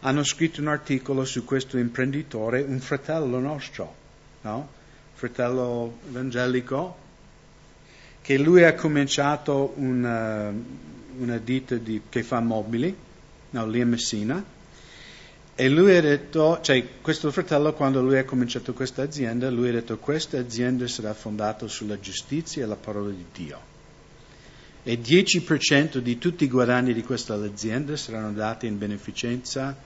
hanno 0.00 0.24
scritto 0.24 0.60
un 0.60 0.68
articolo 0.68 1.24
su 1.24 1.44
questo 1.44 1.78
imprenditore, 1.78 2.62
un 2.62 2.80
fratello 2.80 3.38
nostro, 3.38 3.94
no? 4.42 4.68
fratello 5.14 5.98
evangelico, 6.08 7.06
che 8.20 8.36
lui 8.36 8.64
ha 8.64 8.74
cominciato 8.74 9.74
una, 9.76 10.52
una 11.18 11.38
ditta 11.38 11.76
di, 11.76 12.02
che 12.08 12.22
fa 12.22 12.40
mobili, 12.40 12.94
no, 13.50 13.66
lì 13.66 13.80
a 13.80 13.86
Messina, 13.86 14.44
e 15.60 15.68
lui 15.68 15.96
ha 15.96 16.00
detto, 16.00 16.60
cioè 16.62 16.86
questo 17.00 17.32
fratello 17.32 17.72
quando 17.72 18.00
lui 18.00 18.16
ha 18.16 18.24
cominciato 18.24 18.72
questa 18.74 19.02
azienda, 19.02 19.50
lui 19.50 19.70
ha 19.70 19.72
detto 19.72 19.98
questa 19.98 20.38
azienda 20.38 20.86
sarà 20.86 21.12
fondata 21.14 21.66
sulla 21.66 21.98
giustizia 21.98 22.62
e 22.62 22.66
la 22.68 22.76
parola 22.76 23.10
di 23.10 23.24
Dio. 23.32 23.60
E 24.84 25.00
10% 25.00 25.98
di 25.98 26.16
tutti 26.16 26.44
i 26.44 26.48
guadagni 26.48 26.94
di 26.94 27.02
questa 27.02 27.34
azienda 27.34 27.96
saranno 27.96 28.30
dati 28.30 28.68
in 28.68 28.78
beneficenza 28.78 29.76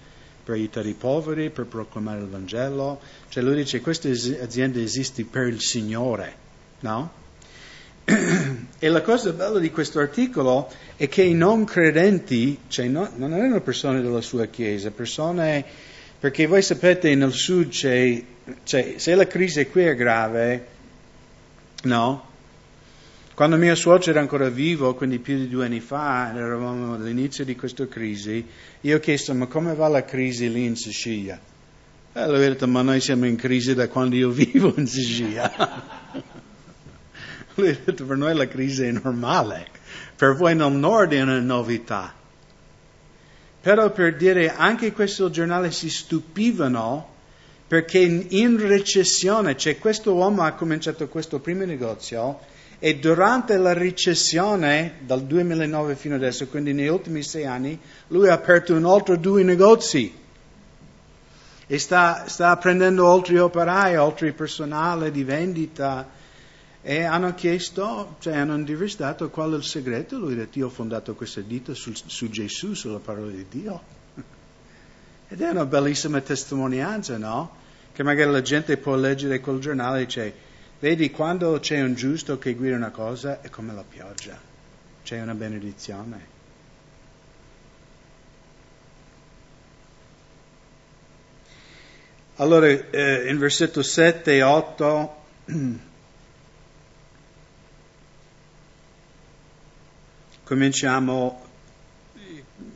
per 0.45 0.57
aiutare 0.57 0.91
i 0.91 0.95
poveri, 0.95 1.49
per 1.49 1.65
proclamare 1.65 2.21
il 2.21 2.29
Vangelo. 2.29 3.01
Cioè 3.31 3.43
lui 3.43 3.55
dice 3.55 3.81
questa 3.81 4.11
azienda 4.11 4.79
esiste 4.79 5.25
per 5.25 5.47
il 5.47 5.63
Signore, 5.63 6.37
no? 6.81 7.22
E 8.05 8.89
la 8.89 9.03
cosa 9.03 9.33
bella 9.33 9.61
di 9.61 9.71
questo 9.71 10.01
articolo 10.01 10.69
è 10.97 11.09
che 11.09 11.23
i 11.23 11.35
non 11.35 11.65
credenti, 11.65 12.59
cioè 12.67 12.87
no, 12.87 13.09
non 13.15 13.33
erano 13.33 13.61
persone 13.61 14.03
della 14.03 14.21
sua 14.21 14.47
chiesa, 14.47 14.91
persone, 14.91 15.65
perché 16.19 16.47
voi 16.47 16.63
sapete 16.63 17.15
nel 17.15 17.33
sud 17.33 17.69
c'è, 17.69 18.23
cioè, 18.65 18.95
se 18.97 19.15
la 19.15 19.27
crisi 19.27 19.67
qui 19.67 19.83
è 19.83 19.95
grave, 19.95 20.67
no? 21.85 22.31
Quando 23.35 23.57
mio 23.57 23.75
suocero 23.75 24.11
era 24.13 24.21
ancora 24.21 24.49
vivo, 24.49 24.95
quindi 24.95 25.19
più 25.19 25.37
di 25.37 25.49
due 25.49 25.65
anni 25.65 25.81
fa, 25.81 26.33
eravamo 26.35 26.95
all'inizio 26.95 27.45
di 27.45 27.57
questa 27.57 27.87
crisi, 27.89 28.45
io 28.83 28.97
ho 28.97 29.01
chiesto 29.01 29.33
ma 29.33 29.47
come 29.47 29.75
va 29.75 29.89
la 29.89 30.05
crisi 30.05 30.51
lì 30.53 30.65
in 30.65 30.77
Sicilia? 30.77 31.41
E 32.13 32.27
lui 32.27 32.37
ha 32.37 32.49
detto 32.49 32.69
ma 32.69 32.83
noi 32.83 33.01
siamo 33.01 33.27
in 33.27 33.37
crisi 33.37 33.75
da 33.75 33.89
quando 33.89 34.17
io 34.17 34.29
vivo 34.35 34.75
in 34.77 34.87
Sicilia. 34.87 35.51
Lui 37.55 37.69
ha 37.69 37.79
detto 37.85 38.05
per 38.05 38.17
noi 38.17 38.35
la 38.35 38.49
crisi 38.49 38.85
è 38.85 38.91
normale, 38.91 39.67
per 40.17 40.35
voi 40.35 40.55
nel 40.55 40.73
nord 40.73 41.13
è 41.13 41.21
una 41.21 41.41
novità. 41.41 42.15
Però 43.61 43.91
per 43.93 44.17
dire 44.17 44.53
anche 44.55 44.93
questo 44.93 45.31
giornale 45.31 45.71
si 45.71 45.89
stupivano 45.89 47.11
perché 47.69 47.99
in 47.99 48.59
recessione, 48.59 49.57
cioè 49.57 49.79
questo 49.79 50.13
uomo 50.15 50.43
ha 50.43 50.53
cominciato 50.53 51.09
questo 51.09 51.39
primo 51.39 51.65
negozio 51.65 52.41
e 52.79 52.99
durante 52.99 53.57
la 53.57 53.73
recessione 53.73 54.97
dal 55.01 55.23
2009 55.23 55.95
fino 55.95 56.17
adesso, 56.17 56.49
quindi 56.49 56.73
negli 56.73 56.89
ultimi 56.89 57.23
sei 57.23 57.47
anni, 57.47 57.79
lui 58.09 58.29
ha 58.29 58.33
aperto 58.33 58.75
un 58.75 58.85
altro 58.85 59.17
due 59.17 59.43
negozi 59.45 60.13
e 61.67 61.79
sta, 61.79 62.25
sta 62.27 62.57
prendendo 62.57 63.11
altri 63.11 63.39
operai, 63.39 63.95
altri 63.95 64.33
personale 64.33 65.11
di 65.11 65.23
vendita 65.23 66.07
e 66.85 67.05
hanno 67.05 67.33
chiesto, 67.35 68.17
cioè 68.19 68.37
hanno 68.37 68.57
intervistato 68.57 69.31
qual 69.31 69.53
è 69.53 69.57
il 69.57 69.63
segreto. 69.63 70.19
Lui 70.19 70.33
ha 70.33 70.37
detto: 70.37 70.59
Io 70.59 70.67
ho 70.67 70.71
fondato 70.71 71.15
questa 71.15 71.41
ditta 71.41 71.75
su, 71.75 71.93
su 71.95 72.29
Gesù, 72.29 72.75
sulla 72.75 72.99
parola 72.99 73.31
di 73.31 73.47
Dio. 73.49 73.83
Ed 75.29 75.41
è 75.41 75.49
una 75.49 75.65
bellissima 75.65 76.21
testimonianza, 76.21 77.17
no? 77.19 77.61
Che 77.93 78.03
magari 78.03 78.33
la 78.33 78.43
gente 78.43 78.77
può 78.79 78.97
leggere 78.97 79.39
quel 79.39 79.61
giornale 79.61 80.01
e 80.01 80.05
dice: 80.07 80.35
Vedi, 80.81 81.13
quando 81.13 81.61
c'è 81.61 81.81
un 81.81 81.95
giusto 81.95 82.39
che 82.39 82.55
guida 82.55 82.75
una 82.75 82.91
cosa 82.91 83.41
è 83.41 83.49
come 83.49 83.73
la 83.73 83.85
pioggia, 83.89 84.37
c'è 85.05 85.23
una 85.23 85.35
benedizione. 85.35 86.31
Allora, 92.37 92.67
eh, 92.67 93.29
in 93.29 93.39
versetto 93.39 93.85
7 93.85 94.35
e 94.35 94.43
8. 94.43 95.21
cominciamo 100.53 101.41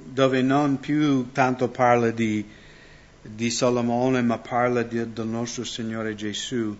dove 0.02 0.40
non 0.40 0.80
più 0.80 1.30
tanto 1.32 1.68
parla 1.68 2.10
di, 2.10 2.42
di 3.20 3.50
Salomone, 3.50 4.22
ma 4.22 4.38
parla 4.38 4.82
di, 4.82 5.12
del 5.12 5.26
nostro 5.26 5.62
Signore 5.62 6.14
Gesù. 6.14 6.74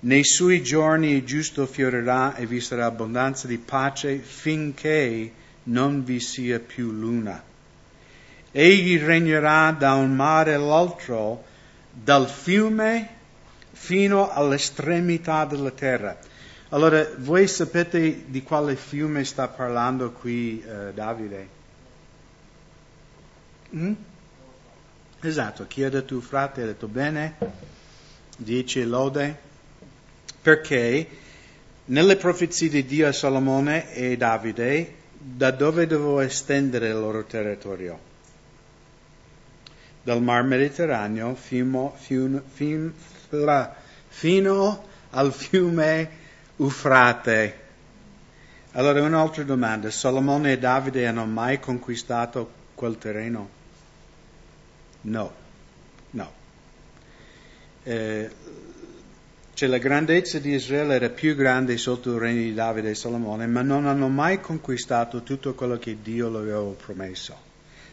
Nei 0.00 0.24
suoi 0.24 0.62
giorni 0.62 1.12
il 1.12 1.24
giusto 1.24 1.64
fiorirà 1.64 2.34
e 2.34 2.44
vi 2.44 2.60
sarà 2.60 2.84
abbondanza 2.84 3.46
di 3.46 3.56
pace 3.56 4.18
finché 4.18 5.32
non 5.62 6.04
vi 6.04 6.20
sia 6.20 6.60
più 6.60 6.90
luna. 6.90 7.42
Egli 8.52 8.98
regnerà 8.98 9.70
da 9.70 9.94
un 9.94 10.14
mare 10.14 10.52
all'altro, 10.52 11.44
dal 11.90 12.28
fiume 12.28 13.08
fino 13.72 14.30
all'estremità 14.30 15.46
della 15.46 15.70
terra. 15.70 16.18
Allora, 16.70 17.08
voi 17.18 17.46
sapete 17.46 18.24
di 18.26 18.42
quale 18.42 18.74
fiume 18.74 19.22
sta 19.22 19.46
parlando 19.46 20.10
qui 20.10 20.60
eh, 20.60 20.92
Davide? 20.92 21.48
Mm? 23.72 23.92
Esatto, 25.20 25.66
chi 25.68 25.84
ha 25.84 25.90
detto 25.90 26.20
frate 26.20 26.62
ha 26.62 26.66
detto 26.66 26.88
bene, 26.88 27.36
dice 28.36 28.84
lode, 28.84 29.38
perché 30.42 31.08
nelle 31.84 32.16
profezie 32.16 32.68
di 32.68 32.84
Dio 32.84 33.06
a 33.06 33.12
Salomone 33.12 33.94
e 33.94 34.16
Davide, 34.16 34.94
da 35.16 35.52
dove 35.52 35.86
dovevo 35.86 36.18
estendere 36.18 36.88
il 36.88 36.94
loro 36.94 37.22
territorio? 37.24 37.96
Dal 40.02 40.20
mar 40.20 40.42
Mediterraneo 40.42 41.36
fino, 41.36 41.94
fino, 41.96 42.42
fino 44.08 44.84
al 45.10 45.32
fiume 45.32 46.24
Ufrate. 46.56 47.64
Allora 48.72 49.02
un'altra 49.02 49.42
domanda, 49.42 49.90
Salomone 49.90 50.52
e 50.52 50.58
Davide 50.58 51.06
hanno 51.06 51.24
mai 51.24 51.58
conquistato 51.60 52.50
quel 52.74 52.98
terreno? 52.98 53.48
No, 55.02 55.32
no. 56.10 56.32
Eh, 57.82 58.30
cioè 59.54 59.68
la 59.68 59.78
grandezza 59.78 60.38
di 60.38 60.52
Israele 60.52 60.96
era 60.96 61.08
più 61.08 61.34
grande 61.34 61.78
sotto 61.78 62.12
il 62.12 62.20
regno 62.20 62.42
di 62.42 62.52
Davide 62.52 62.90
e 62.90 62.94
Salomone, 62.94 63.46
ma 63.46 63.62
non 63.62 63.86
hanno 63.86 64.08
mai 64.08 64.40
conquistato 64.40 65.22
tutto 65.22 65.54
quello 65.54 65.78
che 65.78 65.96
Dio 66.02 66.28
loro 66.28 66.42
aveva 66.42 66.72
promesso. 66.72 67.34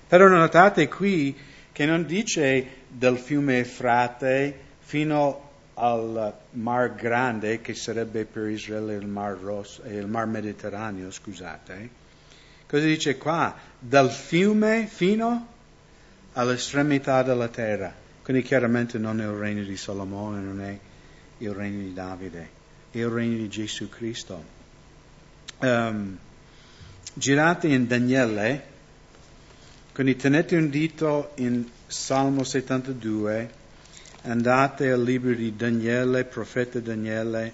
Però 0.07 0.27
notate 0.27 0.89
qui 0.89 1.35
che 1.71 1.85
non 1.85 2.05
dice 2.05 2.67
del 2.89 3.17
fiume 3.17 3.59
Efrate 3.59 4.59
fino 4.79 5.51
al 5.75 6.33
Mar 6.51 6.93
Grande, 6.95 7.61
che 7.61 7.73
sarebbe 7.73 8.25
per 8.25 8.47
Israele 8.47 8.95
il 8.95 9.07
Mar, 9.07 9.37
Rosso, 9.37 9.83
eh, 9.83 9.95
il 9.95 10.07
Mar 10.07 10.27
Mediterraneo, 10.27 11.11
scusate. 11.11 12.01
Cosa 12.67 12.85
dice 12.85 13.17
qua? 13.17 13.55
Dal 13.79 14.11
fiume 14.11 14.87
fino 14.87 15.47
all'estremità 16.33 17.23
della 17.23 17.47
terra. 17.47 17.93
Quindi 18.23 18.43
chiaramente 18.43 18.97
non 18.97 19.19
è 19.19 19.25
il 19.25 19.31
regno 19.31 19.63
di 19.63 19.75
Salomone, 19.75 20.41
non 20.41 20.61
è 20.61 20.79
il 21.39 21.51
regno 21.51 21.81
di 21.81 21.93
Davide, 21.93 22.49
è 22.91 22.97
il 22.97 23.07
regno 23.07 23.37
di 23.37 23.49
Gesù 23.49 23.89
Cristo. 23.89 24.43
Um, 25.59 26.17
girate 27.13 27.67
in 27.67 27.87
Daniele, 27.87 28.65
quindi 29.93 30.15
tenete 30.15 30.55
un 30.55 30.69
dito 30.69 31.31
in 31.35 31.67
Salmo 31.85 32.43
72, 32.43 33.61
andate 34.23 34.89
al 34.89 35.03
libro 35.03 35.33
di 35.33 35.55
Daniele, 35.55 36.23
profeta 36.23 36.79
Daniele, 36.79 37.53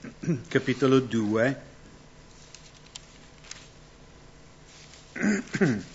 capitolo 0.48 0.98
2. 1.00 1.70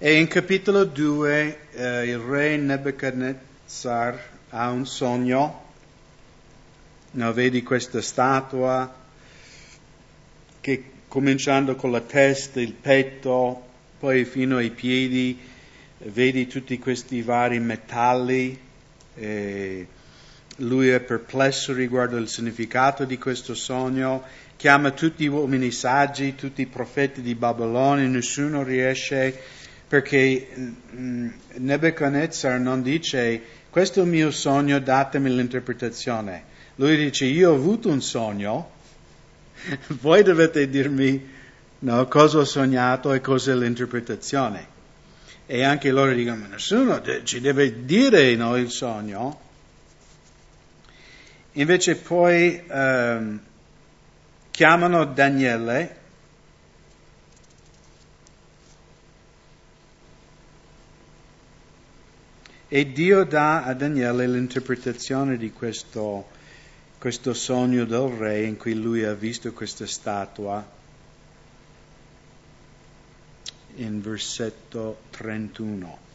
E 0.00 0.12
in 0.12 0.28
capitolo 0.28 0.84
2 0.84 1.70
eh, 1.72 2.06
il 2.06 2.18
re 2.18 2.56
Nebuchadnezzar 2.56 4.16
ha 4.50 4.70
un 4.70 4.86
sogno, 4.86 5.64
no, 7.10 7.32
vedi 7.32 7.64
questa 7.64 8.00
statua 8.00 8.94
che 10.60 10.97
cominciando 11.08 11.74
con 11.74 11.90
la 11.90 12.00
testa, 12.00 12.60
il 12.60 12.74
petto, 12.74 13.66
poi 13.98 14.24
fino 14.24 14.58
ai 14.58 14.70
piedi, 14.70 15.38
vedi 15.98 16.46
tutti 16.46 16.78
questi 16.78 17.22
vari 17.22 17.58
metalli, 17.58 18.58
eh, 19.14 19.86
lui 20.58 20.88
è 20.88 21.00
perplesso 21.00 21.72
riguardo 21.72 22.16
il 22.16 22.28
significato 22.28 23.04
di 23.04 23.18
questo 23.18 23.54
sogno, 23.54 24.22
chiama 24.56 24.90
tutti 24.90 25.24
gli 25.24 25.28
uomini 25.28 25.70
saggi, 25.70 26.34
tutti 26.34 26.62
i 26.62 26.66
profeti 26.66 27.22
di 27.22 27.34
Babilonia, 27.34 28.06
nessuno 28.06 28.62
riesce 28.62 29.36
perché 29.88 30.48
mm, 30.94 31.28
Nebuchadnezzar 31.56 32.60
non 32.60 32.82
dice 32.82 33.40
questo 33.70 34.00
è 34.00 34.02
il 34.02 34.08
mio 34.08 34.30
sogno, 34.30 34.78
datemi 34.80 35.34
l'interpretazione. 35.34 36.56
Lui 36.76 36.96
dice 36.96 37.24
io 37.26 37.52
ho 37.52 37.54
avuto 37.54 37.88
un 37.88 38.02
sogno, 38.02 38.70
voi 40.00 40.22
dovete 40.22 40.68
dirmi 40.68 41.36
no, 41.80 42.06
cosa 42.06 42.38
ho 42.38 42.44
sognato 42.44 43.12
e 43.12 43.20
cos'è 43.20 43.54
l'interpretazione. 43.54 44.76
E 45.46 45.62
anche 45.62 45.90
loro 45.90 46.12
dicono, 46.12 46.36
ma 46.36 46.46
nessuno 46.48 47.02
ci 47.24 47.40
deve 47.40 47.84
dire 47.84 48.34
no, 48.34 48.56
il 48.56 48.70
sogno. 48.70 49.40
Invece 51.52 51.96
poi 51.96 52.62
um, 52.68 53.40
chiamano 54.50 55.04
Daniele 55.06 55.98
E 62.70 62.92
Dio 62.92 63.24
dà 63.24 63.64
a 63.64 63.72
Daniele 63.72 64.28
l'interpretazione 64.28 65.38
di 65.38 65.50
questo, 65.52 66.28
questo 66.98 67.32
sogno 67.32 67.84
del 67.84 68.08
re 68.08 68.42
in 68.42 68.56
cui 68.56 68.74
lui 68.74 69.04
ha 69.04 69.14
visto 69.14 69.52
questa 69.52 69.86
statua 69.86 70.76
in 73.76 74.00
versetto 74.02 75.02
31. 75.10 76.06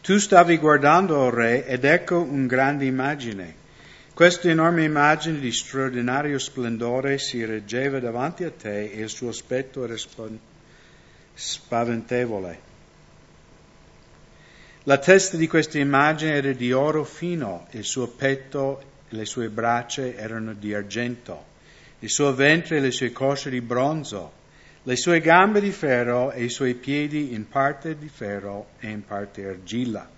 Tu 0.00 0.18
stavi 0.18 0.56
guardando, 0.58 1.16
o 1.16 1.30
re, 1.30 1.66
ed 1.66 1.84
ecco 1.84 2.20
un 2.20 2.46
grande 2.46 2.84
immagine. 2.84 3.64
Questa 4.12 4.48
enorme 4.48 4.84
immagine 4.84 5.38
di 5.38 5.52
straordinario 5.52 6.38
splendore 6.38 7.18
si 7.18 7.44
reggeva 7.44 8.00
davanti 8.00 8.44
a 8.44 8.50
te 8.50 8.90
e 8.90 9.00
il 9.00 9.08
suo 9.08 9.28
aspetto 9.28 9.84
era 9.84 9.96
spaventevole. 11.34 12.74
La 14.88 14.98
testa 14.98 15.36
di 15.36 15.48
questa 15.48 15.80
immagine 15.80 16.34
era 16.34 16.52
di 16.52 16.70
oro 16.70 17.02
fino, 17.02 17.66
il 17.72 17.82
suo 17.82 18.06
petto 18.06 18.80
e 19.08 19.16
le 19.16 19.24
sue 19.24 19.48
braccia 19.48 20.06
erano 20.14 20.54
di 20.54 20.72
argento, 20.74 21.44
il 21.98 22.08
suo 22.08 22.32
ventre 22.32 22.76
e 22.76 22.80
le 22.80 22.92
sue 22.92 23.10
cosce 23.10 23.50
di 23.50 23.60
bronzo, 23.60 24.30
le 24.84 24.94
sue 24.94 25.20
gambe 25.20 25.60
di 25.60 25.72
ferro 25.72 26.30
e 26.30 26.44
i 26.44 26.48
suoi 26.48 26.74
piedi 26.74 27.34
in 27.34 27.48
parte 27.48 27.98
di 27.98 28.08
ferro 28.08 28.68
e 28.78 28.90
in 28.90 29.04
parte 29.04 29.44
argilla. 29.44 30.08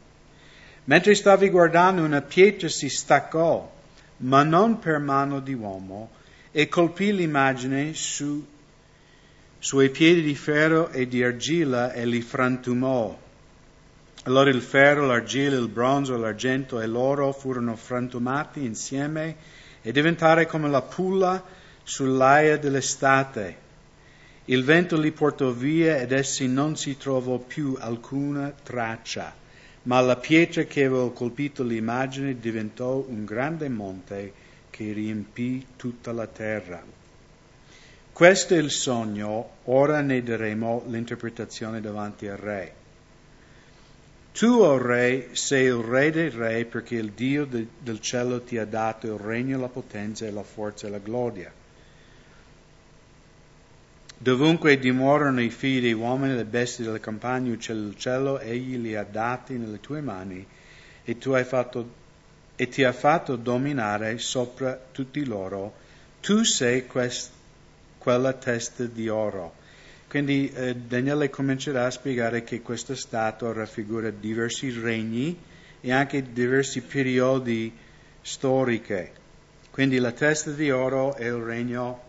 Mentre 0.85 1.15
stavi 1.15 1.49
guardando 1.49 2.03
una 2.03 2.21
pietra 2.21 2.69
si 2.69 2.91
staccò, 2.91 3.75
ma 4.19 4.43
non 4.43 4.79
per 4.81 4.99
mano 4.99 5.41
di 5.41 5.55
uomo, 5.55 6.11
e 6.53 6.69
colpì 6.69 7.15
l'immagine 7.15 7.95
su, 7.95 8.47
suoi 9.59 9.89
piedi 9.89 10.21
di 10.21 10.35
ferro 10.35 10.91
e 10.91 11.09
di 11.09 11.25
argilla 11.25 11.95
e 11.95 12.05
li 12.05 12.21
frantumò 12.21 13.19
allora 14.25 14.51
il 14.51 14.63
ferro, 14.63 15.07
l'argilla, 15.07 15.57
il 15.57 15.69
bronzo, 15.69 16.17
l'argento 16.17 16.81
e 16.81 16.87
l'oro 16.87 17.33
furono 17.33 17.77
frantumati 17.77 18.65
insieme 18.65 19.37
e 19.81 19.93
diventare 19.93 20.47
come 20.47 20.69
la 20.69 20.83
pulla 20.83 21.43
sull'aia 21.83 22.59
dell'estate. 22.59 23.67
Il 24.47 24.65
vento 24.65 24.99
li 24.99 25.13
portò 25.13 25.51
via 25.51 25.99
ed 25.99 26.13
essi 26.13 26.49
non 26.49 26.77
si 26.77 26.97
trovò 26.97 27.39
più 27.39 27.77
alcuna 27.79 28.53
traccia, 28.63 29.35
ma 29.85 30.01
la 30.01 30.17
pietra 30.17 30.65
che 30.65 30.85
aveva 30.85 31.13
colpito 31.13 31.63
l'immagine 31.63 32.39
diventò 32.39 33.05
un 33.07 33.25
grande 33.25 33.69
monte 33.69 34.33
che 34.71 34.93
riempì 34.93 35.65
tutta 35.77 36.13
la 36.13 36.27
terra. 36.27 36.83
Questo 38.13 38.55
è 38.55 38.59
il 38.59 38.71
sogno, 38.71 39.51
ora 39.65 40.01
ne 40.01 40.23
daremo 40.23 40.85
l'interpretazione 40.89 41.81
davanti 41.81 42.27
al 42.27 42.37
re. 42.37 42.75
Tu, 44.39 44.47
o 44.47 44.67
oh 44.67 44.79
Re, 44.79 45.31
sei 45.33 45.65
il 45.65 45.83
Re 45.83 46.13
dei 46.13 46.29
Re 46.29 46.65
perché 46.65 46.95
il 46.95 47.11
Dio 47.11 47.45
de, 47.45 47.67
del 47.77 47.99
cielo 47.99 48.41
ti 48.41 48.57
ha 48.57 48.65
dato 48.65 49.09
il 49.09 49.19
regno, 49.19 49.59
la 49.59 49.67
potenza 49.67 50.27
e 50.27 50.31
la 50.31 50.45
forza 50.45 50.87
e 50.87 50.91
la 50.91 50.99
gloria. 50.99 51.53
Dovunque 54.17 54.79
dimorano 54.79 55.43
i 55.43 55.51
figli 55.51 55.81
dei 55.81 55.93
uomini, 55.93 56.37
le 56.37 56.45
bestie 56.45 56.85
delle 56.85 57.01
campagne, 57.01 57.51
uccelli 57.51 57.87
del 57.87 57.97
cielo, 57.97 58.39
egli 58.39 58.77
li 58.77 58.95
ha 58.95 59.03
dati 59.03 59.59
nelle 59.59 59.81
tue 59.81 60.01
mani 60.01 60.47
e, 61.03 61.19
tu 61.19 61.33
fatto, 61.43 61.91
e 62.55 62.69
ti 62.69 62.85
ha 62.85 62.93
fatto 62.93 63.35
dominare 63.35 64.19
sopra 64.19 64.81
tutti 64.93 65.25
loro. 65.25 65.75
Tu 66.21 66.45
sei 66.45 66.87
quest, 66.87 67.33
quella 67.99 68.35
testa 68.35 68.85
di 68.85 69.09
oro 69.09 69.58
quindi 70.09 70.51
eh, 70.55 70.75
Daniele 70.75 71.29
comincerà 71.29 71.85
a 71.85 71.91
spiegare 71.91 72.43
che 72.43 72.63
questa 72.63 72.95
statua 72.95 73.53
raffigura 73.53 74.11
diversi 74.11 74.71
regni 74.71 75.37
e 75.81 75.93
anche 75.93 76.33
diversi 76.33 76.81
periodi 76.81 77.71
storici. 78.23 79.07
Quindi 79.71 79.99
la 79.99 80.13
testa 80.13 80.51
di 80.51 80.71
oro 80.71 81.15
è 81.15 81.27
il 81.27 81.43
regno 81.43 82.03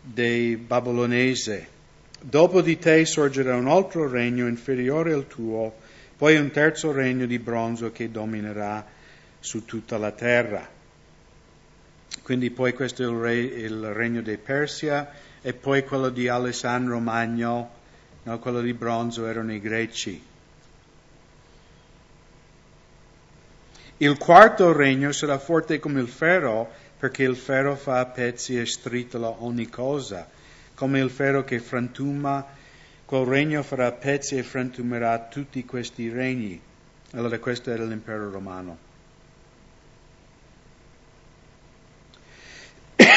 dei 0.00 0.56
Babilonesi. 0.56 1.66
Dopo 2.18 2.62
di 2.62 2.78
te 2.78 3.04
sorgerà 3.04 3.56
un 3.56 3.68
altro 3.68 4.08
regno 4.08 4.46
inferiore 4.48 5.12
al 5.12 5.26
tuo, 5.26 5.74
poi 6.16 6.36
un 6.36 6.50
terzo 6.50 6.92
regno 6.92 7.26
di 7.26 7.38
bronzo 7.38 7.92
che 7.92 8.10
dominerà 8.10 8.84
su 9.38 9.64
tutta 9.64 9.98
la 9.98 10.12
terra. 10.12 10.66
Quindi 12.22 12.50
poi 12.50 12.72
questo 12.72 13.02
è 13.02 13.06
il, 13.06 13.16
re, 13.16 13.34
il 13.38 13.92
regno 13.92 14.22
dei 14.22 14.38
Persia, 14.38 15.10
e 15.42 15.52
poi 15.52 15.84
quello 15.84 16.08
di 16.08 16.28
Alessandro 16.28 16.98
Magno, 17.00 17.70
no, 18.22 18.38
quello 18.38 18.60
di 18.60 18.72
bronzo 18.72 19.26
erano 19.26 19.52
i 19.52 19.60
greci. 19.60 20.30
Il 23.98 24.18
quarto 24.18 24.72
regno 24.72 25.12
sarà 25.12 25.38
forte 25.38 25.78
come 25.78 26.00
il 26.00 26.08
ferro, 26.08 26.70
perché 26.98 27.24
il 27.24 27.36
ferro 27.36 27.74
fa 27.74 27.98
a 27.98 28.06
pezzi 28.06 28.58
e 28.58 28.66
stritola 28.66 29.42
ogni 29.42 29.68
cosa, 29.68 30.28
come 30.74 31.00
il 31.00 31.10
ferro 31.10 31.44
che 31.44 31.58
frantuma, 31.58 32.46
quel 33.04 33.26
regno 33.26 33.62
farà 33.62 33.88
a 33.88 33.92
pezzi 33.92 34.36
e 34.36 34.42
frantumerà 34.42 35.26
tutti 35.28 35.64
questi 35.64 36.08
regni. 36.08 36.60
Allora 37.12 37.38
questo 37.38 37.70
era 37.70 37.84
l'impero 37.84 38.30
romano. 38.30 38.90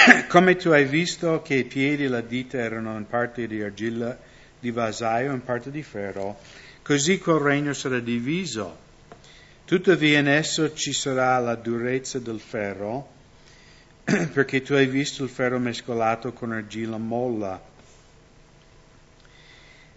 Come 0.29 0.55
tu 0.55 0.69
hai 0.69 0.85
visto 0.85 1.41
che 1.41 1.55
i 1.55 1.63
piedi 1.63 2.03
e 2.03 2.07
la 2.07 2.21
dita 2.21 2.57
erano 2.57 2.95
in 2.97 3.07
parte 3.07 3.47
di 3.47 3.61
argilla, 3.61 4.15
di 4.59 4.69
vasaio, 4.69 5.31
in 5.31 5.43
parte 5.43 5.71
di 5.71 5.81
ferro, 5.81 6.39
così 6.83 7.17
quel 7.17 7.39
regno 7.39 7.73
sarà 7.73 7.99
diviso. 7.99 8.83
Tuttavia 9.65 10.19
in 10.19 10.27
esso 10.27 10.73
ci 10.73 10.93
sarà 10.93 11.39
la 11.39 11.55
durezza 11.55 12.19
del 12.19 12.39
ferro, 12.39 13.09
perché 14.03 14.61
tu 14.61 14.73
hai 14.73 14.85
visto 14.85 15.23
il 15.23 15.29
ferro 15.29 15.57
mescolato 15.57 16.33
con 16.33 16.51
argilla 16.51 16.97
molla. 16.97 17.59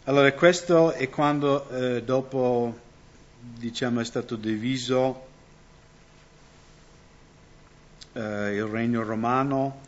Allora 0.04 0.32
questo 0.32 0.92
è 0.92 1.10
quando 1.10 1.68
eh, 1.68 2.02
dopo 2.02 2.78
diciamo 3.38 4.00
è 4.00 4.04
stato 4.06 4.36
diviso 4.36 5.26
eh, 8.14 8.54
il 8.54 8.64
regno 8.64 9.02
romano. 9.02 9.86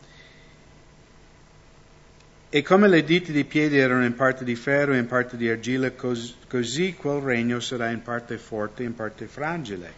E 2.53 2.63
come 2.63 2.89
le 2.89 3.05
dita 3.05 3.31
di 3.31 3.45
piedi 3.45 3.77
erano 3.77 4.03
in 4.03 4.13
parte 4.13 4.43
di 4.43 4.57
ferro 4.57 4.91
e 4.91 4.97
in 4.97 5.07
parte 5.07 5.37
di 5.37 5.49
argilla, 5.49 5.91
cos- 5.91 6.35
così 6.49 6.95
quel 6.95 7.21
regno 7.21 7.61
sarà 7.61 7.91
in 7.91 8.01
parte 8.01 8.37
forte 8.37 8.83
e 8.83 8.87
in 8.87 8.93
parte 8.93 9.25
fragile. 9.27 9.93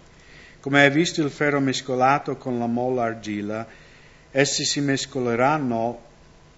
Come 0.60 0.82
hai 0.82 0.92
visto 0.92 1.24
il 1.24 1.32
ferro 1.32 1.60
mescolato 1.60 2.38
con 2.38 2.60
la 2.60 2.68
molla 2.68 3.06
argilla, 3.06 3.66
essi 4.30 4.66
si 4.66 4.82
mescoleranno 4.82 6.00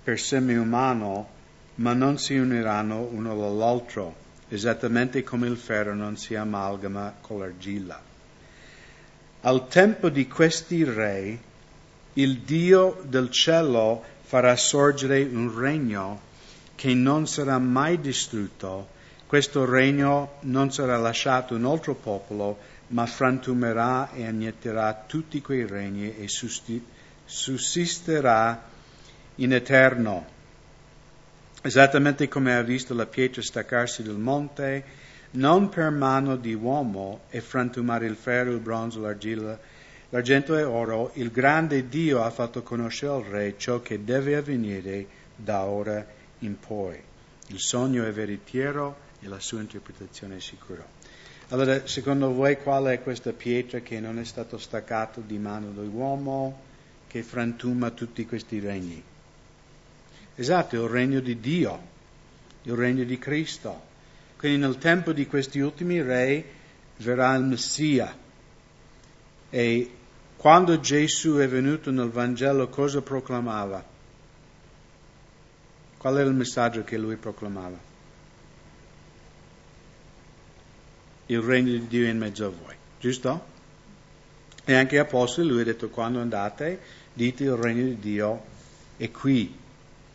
per 0.03 0.19
semi 0.19 0.57
umano, 0.57 1.29
ma 1.75 1.93
non 1.93 2.17
si 2.17 2.35
uniranno 2.35 3.07
uno 3.13 3.31
all'altro, 3.31 4.15
esattamente 4.49 5.23
come 5.23 5.47
il 5.47 5.55
ferro 5.55 5.95
non 5.95 6.17
si 6.17 6.35
amalgama 6.35 7.15
con 7.21 7.39
l'argilla. 7.39 8.01
Al 9.39 9.69
tempo 9.69 10.09
di 10.09 10.27
questi 10.27 10.83
re, 10.83 11.39
il 12.15 12.39
Dio 12.39 13.01
del 13.07 13.29
cielo 13.29 14.03
farà 14.35 14.57
sorgere 14.57 15.23
un 15.23 15.57
regno 15.57 16.19
che 16.75 16.93
non 16.93 17.25
sarà 17.25 17.57
mai 17.57 18.01
distrutto. 18.01 18.89
Questo 19.25 19.63
regno 19.63 20.39
non 20.41 20.73
sarà 20.73 20.97
lasciato 20.97 21.55
un 21.55 21.63
altro 21.63 21.95
popolo, 21.95 22.57
ma 22.87 23.05
frantumerà 23.05 24.11
e 24.11 24.25
annienterà 24.25 25.05
tutti 25.07 25.39
quei 25.39 25.65
regni 25.65 26.17
e 26.17 26.27
sussisterà 27.23 28.61
in 29.35 29.53
eterno. 29.53 30.25
Esattamente 31.61 32.27
come 32.27 32.57
ha 32.57 32.61
visto 32.61 32.93
la 32.93 33.05
pietra 33.05 33.41
staccarsi 33.41 34.03
dal 34.03 34.19
monte, 34.19 34.83
non 35.31 35.69
per 35.69 35.91
mano 35.91 36.35
di 36.35 36.53
uomo 36.53 37.21
e 37.29 37.39
frantumare 37.39 38.05
il 38.05 38.17
ferro, 38.17 38.51
il 38.51 38.59
bronzo, 38.59 38.99
l'argilla, 38.99 39.57
l'argento 40.09 40.57
e 40.57 40.63
oro, 40.63 41.11
il 41.15 41.31
grande 41.31 41.87
Dio 41.87 42.21
ha 42.23 42.29
fatto 42.29 42.63
conoscere 42.63 43.13
al 43.13 43.23
re 43.23 43.55
ciò 43.57 43.81
che 43.81 44.03
deve 44.03 44.35
avvenire 44.35 45.07
da 45.35 45.65
ora 45.65 46.05
in 46.39 46.59
poi. 46.59 46.99
Il 47.47 47.59
sogno 47.59 48.05
è 48.05 48.11
veritiero 48.11 48.97
e 49.19 49.27
la 49.27 49.39
sua 49.39 49.61
interpretazione 49.61 50.37
è 50.37 50.39
sicura. 50.39 50.85
Allora, 51.49 51.85
secondo 51.85 52.33
voi 52.33 52.57
qual 52.57 52.85
è 52.85 53.03
questa 53.03 53.31
pietra 53.31 53.79
che 53.79 53.99
non 53.99 54.17
è 54.17 54.23
stata 54.23 54.57
staccata 54.57 55.21
di 55.21 55.37
mano 55.37 55.69
dell'uomo, 55.69 56.59
che 57.07 57.21
frantuma 57.21 57.91
tutti 57.91 58.25
questi 58.25 58.59
regni? 58.59 59.01
Esatto, 60.35 60.83
il 60.83 60.89
regno 60.89 61.19
di 61.19 61.39
Dio, 61.39 61.79
il 62.63 62.73
regno 62.73 63.03
di 63.03 63.19
Cristo. 63.19 63.93
Quindi 64.37 64.57
nel 64.57 64.77
tempo 64.79 65.13
di 65.13 65.27
questi 65.27 65.59
ultimi 65.59 66.01
re 66.01 66.43
verrà 66.97 67.35
il 67.35 67.43
Messia. 67.43 68.23
E 69.55 69.89
quando 70.35 70.81
Gesù 70.81 71.35
è 71.37 71.47
venuto 71.47 71.89
nel 71.89 72.09
Vangelo 72.09 72.67
cosa 72.67 73.01
proclamava? 73.01 73.81
Qual 75.95 76.17
era 76.19 76.27
il 76.27 76.35
messaggio 76.35 76.83
che 76.83 76.97
lui 76.97 77.15
proclamava? 77.15 77.77
Il 81.27 81.39
regno 81.39 81.71
di 81.71 81.87
Dio 81.87 82.05
è 82.05 82.09
in 82.09 82.17
mezzo 82.17 82.47
a 82.47 82.49
voi, 82.49 82.75
giusto? 82.99 83.45
E 84.65 84.73
anche 84.73 84.99
Apostoli 84.99 85.47
lui 85.47 85.61
ha 85.61 85.63
detto 85.63 85.87
quando 85.87 86.19
andate 86.19 86.81
dite 87.13 87.45
il 87.45 87.55
regno 87.55 87.85
di 87.85 87.97
Dio 87.97 88.43
è 88.97 89.09
qui, 89.09 89.57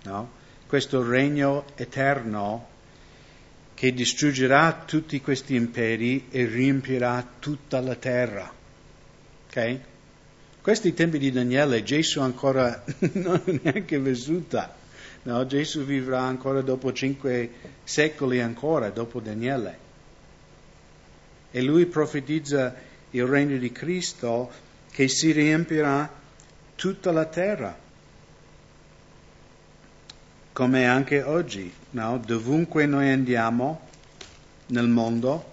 no? 0.03 0.31
Questo 0.67 1.03
regno 1.03 1.65
eterno 1.77 2.69
che 3.73 3.95
distruggerà 3.95 4.83
tutti 4.85 5.19
questi 5.23 5.55
imperi 5.55 6.27
e 6.29 6.45
riempirà 6.45 7.27
tutta 7.39 7.81
la 7.81 7.95
terra. 7.95 8.59
Ok? 9.51 9.79
Questi 10.63 10.95
tempi 10.95 11.19
di 11.19 11.33
Daniele 11.33 11.83
Gesù 11.83 12.21
ancora 12.21 12.85
non 13.15 13.43
è 13.45 13.59
neanche 13.63 13.99
vissuta. 13.99 14.73
No, 15.23 15.45
Gesù 15.45 15.83
vivrà 15.85 16.21
ancora 16.21 16.61
dopo 16.61 16.93
cinque 16.93 17.51
secoli 17.83 18.41
ancora, 18.41 18.91
dopo 18.91 19.19
Daniele. 19.19 19.79
E 21.51 21.63
lui 21.63 21.87
profetizza 21.87 22.75
il 23.11 23.27
regno 23.27 23.59
di 23.59 23.73
Cristo 23.73 24.51
che 24.93 25.09
si 25.09 25.33
riempirà 25.33 26.09
tutta 26.77 27.11
la 27.11 27.25
terra 27.25 27.77
come 30.53 30.87
anche 30.87 31.23
oggi, 31.23 31.73
no? 31.91 32.23
dovunque 32.25 32.87
noi 32.87 33.11
andiamo 33.11 33.89
nel 34.67 34.89
mondo, 34.89 35.50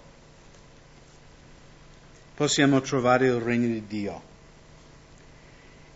possiamo 2.38 2.80
trovare 2.80 3.26
il 3.26 3.40
regno 3.40 3.66
di 3.66 3.84
Dio. 3.88 4.22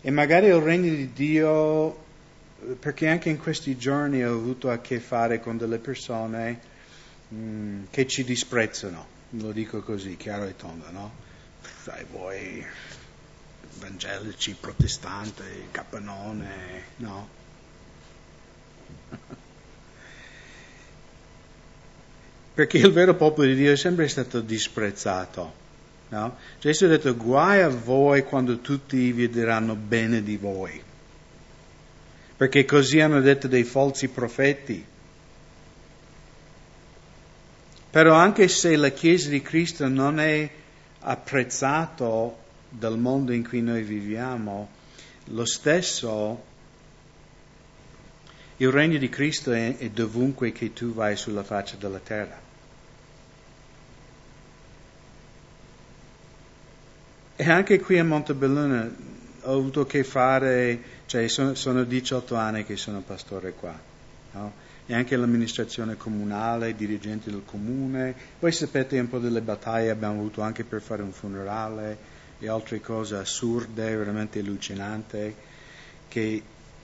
E 0.01 0.11
magari 0.11 0.47
il 0.47 0.57
regno 0.57 0.93
di 0.93 1.13
Dio, 1.13 1.97
perché 2.81 3.07
anche 3.07 3.29
in 3.29 3.39
questi 3.39 3.79
giorni 3.79 4.25
ho 4.25 4.33
avuto 4.33 4.69
a 4.69 4.79
che 4.79 4.99
fare 4.99 5.39
con 5.39 5.57
delle 5.57 5.79
persone 5.79 6.61
mh, 7.29 7.37
mm, 7.37 7.85
che 7.91 8.09
ci 8.09 8.25
disprezzano, 8.25 9.07
lo 9.31 9.53
dico 9.53 9.83
così, 9.83 10.17
chiaro 10.17 10.47
e 10.47 10.57
tondo, 10.57 10.91
no? 10.91 11.13
Sai 11.85 12.05
voi, 12.11 12.67
evangelici, 13.77 14.57
protestanti, 14.59 15.45
capanone, 15.71 16.83
no? 16.97 17.29
Perché 22.55 22.79
il 22.79 22.91
vero 22.91 23.15
popolo 23.15 23.47
di 23.47 23.55
Dio 23.55 23.71
è 23.71 23.77
sempre 23.77 24.09
stato 24.09 24.41
disprezzato. 24.41 25.62
No? 26.13 26.37
Gesù 26.61 26.85
ha 26.85 26.89
detto 26.89 27.17
guai 27.17 27.63
a 27.63 27.71
voi 27.71 28.23
quando 28.25 28.59
tutti 28.59 29.13
vi 29.13 29.31
diranno 29.31 29.75
bene 29.75 30.23
di 30.23 30.37
voi. 30.37 30.81
Perché 32.37 32.67
così 32.67 33.01
hanno 33.01 33.23
detto 33.23 33.49
dei 33.49 33.65
falsi 33.65 34.09
profeti. 34.09 34.85
Però 37.91 38.15
anche 38.15 38.49
se 38.49 38.77
la 38.77 38.91
Chiesa 38.91 39.31
di 39.31 39.41
Cristo 39.41 39.89
non 39.89 40.21
è 40.21 40.51
apprezzato 41.01 42.41
dal 42.69 42.99
mondo 42.99 43.33
in 43.33 43.47
cui 43.47 43.63
noi 43.63 43.83
viviamo, 43.83 44.69
lo 45.27 45.45
stesso 45.47 46.45
il 48.59 48.71
regno 48.71 48.99
di 48.99 49.09
Cristo 49.09 49.51
è, 49.53 49.79
è 49.79 49.89
dovunque 49.89 50.53
che 50.53 50.75
tu 50.75 50.93
vai 50.93 51.17
sulla 51.17 51.43
faccia 51.43 51.77
della 51.77 52.01
terra. 52.01 52.52
E 57.35 57.51
anche 57.51 57.81
qui 57.81 57.99
a 57.99 58.05
Montebelluna 58.05 58.91
ho 59.43 59.53
avuto 59.53 59.81
a 59.81 59.87
che 59.87 60.05
fare, 60.05 60.81
cioè 61.07 61.27
sono, 61.29 61.55
sono 61.55 61.85
18 61.85 62.35
anni 62.35 62.65
che 62.65 62.77
sono 62.77 63.01
pastore 63.01 63.53
qua, 63.53 63.79
no? 64.33 64.53
e 64.87 64.95
anche 64.95 65.17
l'amministrazione 65.17 65.97
comunale, 65.97 66.75
dirigenti 66.75 67.31
del 67.31 67.43
comune. 67.45 68.15
Voi 68.39 68.53
sapete 68.53 68.99
un 68.99 69.09
po' 69.09 69.19
delle 69.19 69.41
battaglie 69.41 69.91
abbiamo 69.91 70.21
avuto 70.21 70.43
anche 70.43 70.65
per 70.65 70.83
fare 70.83 71.03
un 71.03 71.13
funerale 71.13 72.11
e 72.39 72.49
altre 72.49 72.81
cose 72.81 73.17
assurde, 73.17 73.97
veramente 73.97 74.41
allucinanti, 74.41 75.35
che 76.09 76.43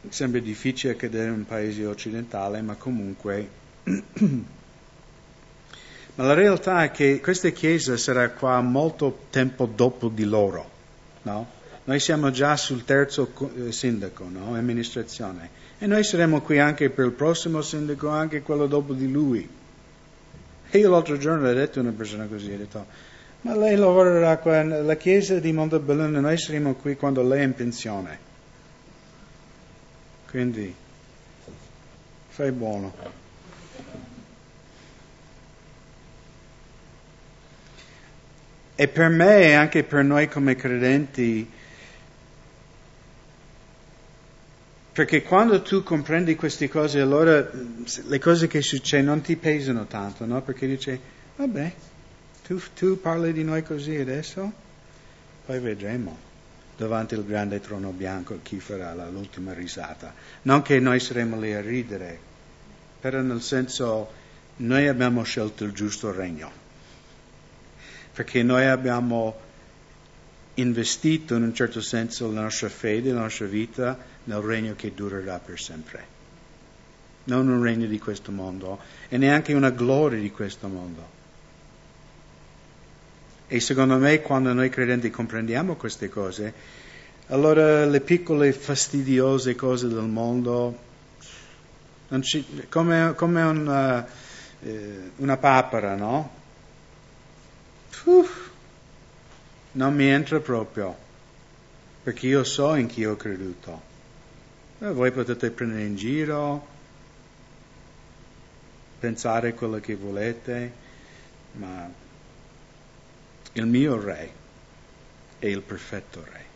sembra 0.08 0.40
difficile 0.40 0.94
accadere 0.94 1.26
in 1.26 1.32
un 1.32 1.46
paese 1.46 1.84
occidentale, 1.86 2.62
ma 2.62 2.74
comunque... 2.74 3.48
ma 6.18 6.24
la 6.24 6.34
realtà 6.34 6.82
è 6.82 6.90
che 6.90 7.20
questa 7.20 7.50
chiesa 7.50 7.96
sarà 7.96 8.30
qua 8.30 8.60
molto 8.60 9.26
tempo 9.30 9.66
dopo 9.66 10.08
di 10.08 10.24
loro, 10.24 10.68
no? 11.22 11.46
Noi 11.84 12.00
siamo 12.00 12.32
già 12.32 12.56
sul 12.56 12.84
terzo 12.84 13.30
eh, 13.56 13.70
sindaco, 13.70 14.26
no? 14.28 14.54
Amministrazione. 14.54 15.48
E 15.78 15.86
noi 15.86 16.02
saremo 16.02 16.40
qui 16.40 16.58
anche 16.58 16.90
per 16.90 17.06
il 17.06 17.12
prossimo 17.12 17.62
sindaco, 17.62 18.08
anche 18.08 18.42
quello 18.42 18.66
dopo 18.66 18.94
di 18.94 19.08
lui. 19.08 19.48
E 20.70 20.78
io 20.78 20.90
l'altro 20.90 21.18
giorno 21.18 21.48
ho 21.48 21.52
detto 21.52 21.78
a 21.78 21.82
una 21.82 21.92
persona 21.92 22.26
così, 22.26 22.52
ho 22.52 22.56
detto, 22.56 22.86
ma 23.42 23.56
lei 23.56 23.76
lavorerà 23.76 24.38
qua, 24.38 24.64
la 24.64 24.96
chiesa 24.96 25.38
di 25.38 25.52
Montebelluna, 25.52 26.18
noi 26.18 26.36
saremo 26.36 26.74
qui 26.74 26.96
quando 26.96 27.22
lei 27.22 27.42
è 27.42 27.44
in 27.44 27.54
pensione. 27.54 28.18
Quindi 30.28 30.74
fai 32.26 32.50
buono. 32.50 33.17
E 38.80 38.86
per 38.86 39.08
me 39.08 39.40
e 39.40 39.54
anche 39.54 39.82
per 39.82 40.04
noi 40.04 40.28
come 40.28 40.54
credenti, 40.54 41.50
perché 44.92 45.22
quando 45.24 45.62
tu 45.62 45.82
comprendi 45.82 46.36
queste 46.36 46.68
cose, 46.68 47.00
allora 47.00 47.50
le 48.06 48.18
cose 48.20 48.46
che 48.46 48.62
succedono 48.62 49.14
non 49.14 49.20
ti 49.20 49.34
pesano 49.34 49.86
tanto, 49.86 50.26
no? 50.26 50.42
Perché 50.42 50.68
dici, 50.68 50.96
vabbè, 51.34 51.72
tu, 52.46 52.60
tu 52.76 53.00
parli 53.00 53.32
di 53.32 53.42
noi 53.42 53.64
così 53.64 53.96
adesso, 53.96 54.52
poi 55.44 55.58
vedremo 55.58 56.16
davanti 56.76 57.16
al 57.16 57.26
grande 57.26 57.60
trono 57.60 57.90
bianco 57.90 58.38
chi 58.44 58.60
farà 58.60 58.94
l'ultima 59.08 59.52
risata. 59.54 60.14
Non 60.42 60.62
che 60.62 60.78
noi 60.78 61.00
saremo 61.00 61.40
lì 61.40 61.52
a 61.52 61.60
ridere, 61.60 62.16
però 63.00 63.22
nel 63.22 63.42
senso 63.42 64.08
noi 64.58 64.86
abbiamo 64.86 65.24
scelto 65.24 65.64
il 65.64 65.72
giusto 65.72 66.12
regno, 66.12 66.66
perché 68.18 68.42
noi 68.42 68.66
abbiamo 68.66 69.36
investito 70.54 71.36
in 71.36 71.44
un 71.44 71.54
certo 71.54 71.80
senso 71.80 72.28
la 72.32 72.40
nostra 72.40 72.68
fede, 72.68 73.12
la 73.12 73.20
nostra 73.20 73.46
vita 73.46 73.96
nel 74.24 74.40
regno 74.40 74.74
che 74.74 74.92
durerà 74.92 75.38
per 75.38 75.60
sempre. 75.60 76.04
Non 77.24 77.46
un 77.46 77.62
regno 77.62 77.86
di 77.86 78.00
questo 78.00 78.32
mondo 78.32 78.80
e 79.08 79.18
neanche 79.18 79.52
una 79.52 79.70
gloria 79.70 80.18
di 80.18 80.32
questo 80.32 80.66
mondo. 80.66 81.08
E 83.46 83.60
secondo 83.60 83.98
me 83.98 84.20
quando 84.20 84.52
noi 84.52 84.68
credenti 84.68 85.10
comprendiamo 85.10 85.76
queste 85.76 86.08
cose, 86.08 86.52
allora 87.28 87.84
le 87.84 88.00
piccole 88.00 88.52
fastidiose 88.52 89.54
cose 89.54 89.86
del 89.86 90.08
mondo, 90.08 90.76
ci, 92.22 92.66
come, 92.68 93.12
come 93.14 93.42
una, 93.42 94.04
eh, 94.60 95.10
una 95.18 95.36
papera, 95.36 95.94
no? 95.94 96.37
Uff, 98.04 98.50
non 99.72 99.94
mi 99.94 100.06
entra 100.06 100.40
proprio, 100.40 100.96
perché 102.02 102.26
io 102.26 102.44
so 102.44 102.74
in 102.74 102.86
chi 102.86 103.04
ho 103.04 103.16
creduto. 103.16 103.82
E 104.78 104.90
voi 104.92 105.10
potete 105.10 105.50
prendere 105.50 105.84
in 105.84 105.96
giro, 105.96 106.66
pensare 108.98 109.54
quello 109.54 109.78
che 109.80 109.94
volete, 109.94 110.72
ma 111.52 111.90
il 113.52 113.66
mio 113.66 114.00
re 114.00 114.32
è 115.38 115.46
il 115.46 115.62
perfetto 115.62 116.24
re. 116.24 116.46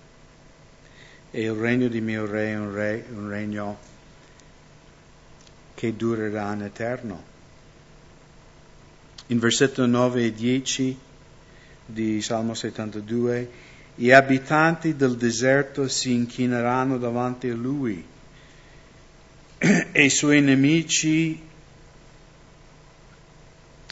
E 1.31 1.43
il 1.43 1.53
regno 1.53 1.89
di 1.89 2.01
mio 2.01 2.27
re 2.27 2.49
è 2.49 2.57
un, 2.57 2.73
re, 2.73 3.05
un 3.11 3.29
regno 3.29 3.79
che 5.75 5.97
durerà 5.97 6.53
in 6.53 6.63
eterno. 6.63 7.31
In 9.29 9.39
versetto 9.39 9.87
9 9.87 10.25
e 10.25 10.33
10 10.33 10.99
di 11.87 12.23
Salmo 12.23 12.55
72, 12.55 13.51
gli 13.95 14.11
abitanti 14.11 14.97
del 14.97 15.17
deserto 15.17 15.87
si 15.89 16.13
inchineranno 16.13 16.97
davanti 16.97 17.49
a 17.49 17.55
lui 17.55 18.05
e 19.59 20.05
i 20.05 20.11
suoi 20.11 20.41
nemici 20.41 21.41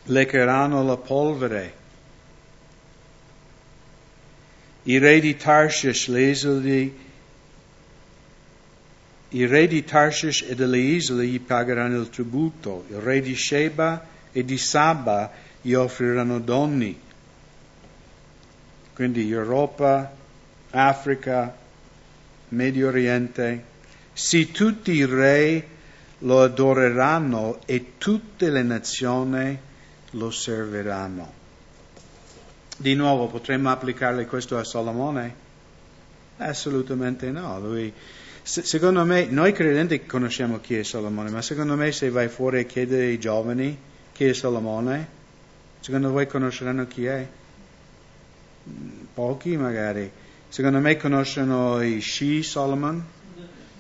leccheranno 0.05 0.83
la 0.83 0.97
polvere. 0.97 1.79
I 4.85 4.99
re 4.99 5.21
di 5.21 5.37
Tarshish, 5.37 6.09
le 6.09 6.23
isole, 6.23 6.93
i 9.29 9.47
re 9.47 9.67
di 9.69 9.85
Tarshish 9.85 10.47
e 10.49 10.55
delle 10.55 10.79
isole 10.79 11.27
gli 11.27 11.39
pagheranno 11.39 12.01
il 12.01 12.09
tributo, 12.09 12.87
il 12.89 12.97
re 12.97 13.21
di 13.21 13.37
Sheba 13.37 14.07
e 14.33 14.45
di 14.45 14.57
Saba 14.57 15.31
gli 15.61 15.75
offriranno 15.75 16.39
donni 16.39 17.09
quindi 19.01 19.33
Europa, 19.33 20.13
Africa, 20.73 21.57
Medio 22.49 22.89
Oriente, 22.89 23.65
sì 24.13 24.51
tutti 24.51 24.93
i 24.93 25.07
re 25.07 25.67
lo 26.19 26.43
adoreranno 26.43 27.61
e 27.65 27.93
tutte 27.97 28.51
le 28.51 28.63
nazioni 28.63 29.59
lo 30.11 30.31
serviranno. 30.31 31.33
Di 32.77 32.95
nuovo 32.95 33.29
potremmo 33.29 33.71
applicarle 33.71 34.27
questo 34.27 34.59
a 34.59 34.65
Salomone? 34.65 35.35
Assolutamente 36.37 37.31
no. 37.31 37.59
Lui, 37.59 37.91
secondo 38.43 39.07
me, 39.07 39.25
noi 39.25 39.53
credenti 39.53 40.05
conosciamo 40.05 40.61
chi 40.61 40.77
è 40.77 40.83
Salomone, 40.83 41.31
ma 41.31 41.41
secondo 41.41 41.75
me 41.75 41.91
se 41.91 42.11
vai 42.11 42.29
fuori 42.29 42.59
a 42.59 42.65
chiedere 42.65 43.05
ai 43.07 43.19
giovani 43.19 43.79
chi 44.13 44.27
è 44.27 44.35
Salomone, 44.35 45.09
secondo 45.81 46.11
voi 46.11 46.27
conosceranno 46.27 46.87
chi 46.87 47.07
è? 47.07 47.39
Pochi 49.15 49.57
magari, 49.57 50.11
secondo 50.49 50.79
me 50.79 50.97
conoscono 50.97 51.81
i 51.81 52.01
sci 52.01 52.43
Solomon, 52.43 53.05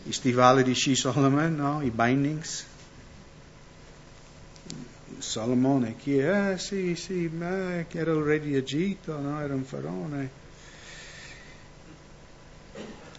i 0.04 0.12
stivali 0.12 0.62
di 0.62 0.74
sci 0.74 0.94
Solomon, 0.94 1.54
no? 1.54 1.82
i 1.82 1.90
bindings. 1.90 2.66
Salomone, 5.18 5.96
chi 5.96 6.16
è? 6.16 6.52
Eh 6.52 6.58
sì, 6.58 6.94
sì, 6.96 7.28
ma 7.28 7.84
era 7.90 8.12
il 8.12 8.22
re 8.22 8.40
di 8.40 8.56
Egitto, 8.56 9.18
no? 9.18 9.40
Era 9.40 9.54
un 9.54 9.64
faraone. 9.64 10.30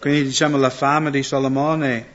Quindi 0.00 0.24
diciamo 0.24 0.56
la 0.56 0.70
fama 0.70 1.10
di 1.10 1.22
Salomone, 1.22 2.06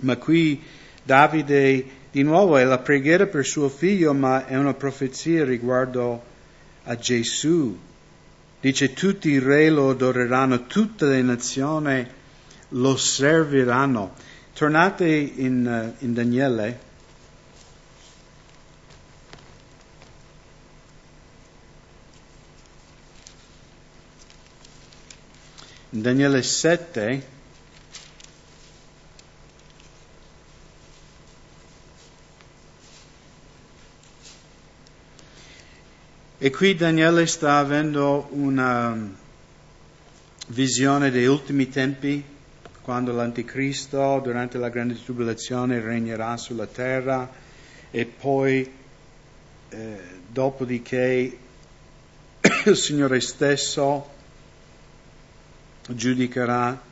ma 0.00 0.16
qui 0.16 0.62
Davide 1.02 1.84
di 2.10 2.22
nuovo 2.22 2.56
è 2.56 2.64
la 2.64 2.78
preghiera 2.78 3.26
per 3.26 3.44
suo 3.44 3.68
figlio, 3.68 4.14
ma 4.14 4.46
è 4.46 4.56
una 4.56 4.72
profezia 4.72 5.44
riguardo 5.44 6.30
a 6.84 6.96
Gesù. 6.96 7.78
Dice 8.60 8.92
tutti 8.92 9.30
i 9.30 9.38
re 9.38 9.70
lo 9.70 9.90
adoreranno, 9.90 10.66
tutte 10.66 11.06
le 11.06 11.22
nazioni 11.22 12.06
lo 12.68 12.96
serviranno. 12.96 14.14
Tornate 14.52 15.08
in, 15.08 15.94
uh, 15.98 16.04
in 16.04 16.14
Daniele. 16.14 16.90
In 25.90 26.00
Daniele 26.00 26.42
7 26.42 27.31
E 36.44 36.50
qui 36.50 36.74
Daniele 36.74 37.24
sta 37.28 37.58
avendo 37.58 38.26
una 38.32 38.98
visione 40.48 41.12
degli 41.12 41.26
ultimi 41.26 41.68
tempi, 41.68 42.20
quando 42.80 43.12
l'Anticristo 43.12 44.18
durante 44.18 44.58
la 44.58 44.68
grande 44.68 45.00
tribolazione 45.00 45.80
regnerà 45.80 46.36
sulla 46.36 46.66
terra 46.66 47.30
e 47.92 48.06
poi 48.06 48.68
eh, 49.68 50.00
dopodiché 50.26 51.38
il 52.64 52.76
Signore 52.76 53.20
stesso 53.20 54.10
giudicherà. 55.86 56.82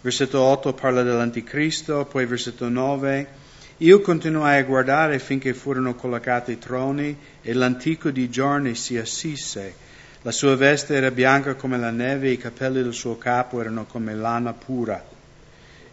Versetto 0.00 0.40
8 0.40 0.72
parla 0.72 1.02
dell'Anticristo, 1.02 2.06
poi 2.06 2.24
versetto 2.24 2.70
9 2.70 3.40
io 3.82 4.00
continuai 4.00 4.60
a 4.60 4.64
guardare 4.64 5.18
finché 5.18 5.54
furono 5.54 5.96
collocati 5.96 6.52
i 6.52 6.58
troni 6.58 7.18
e 7.42 7.52
l'antico 7.52 8.10
di 8.10 8.30
giorni 8.30 8.76
si 8.76 8.96
assisse. 8.96 9.74
La 10.22 10.30
sua 10.30 10.54
veste 10.54 10.94
era 10.94 11.10
bianca 11.10 11.54
come 11.56 11.76
la 11.78 11.90
neve, 11.90 12.30
i 12.30 12.36
capelli 12.36 12.80
del 12.80 12.92
suo 12.92 13.18
capo 13.18 13.60
erano 13.60 13.84
come 13.84 14.14
lana 14.14 14.52
pura. 14.52 15.04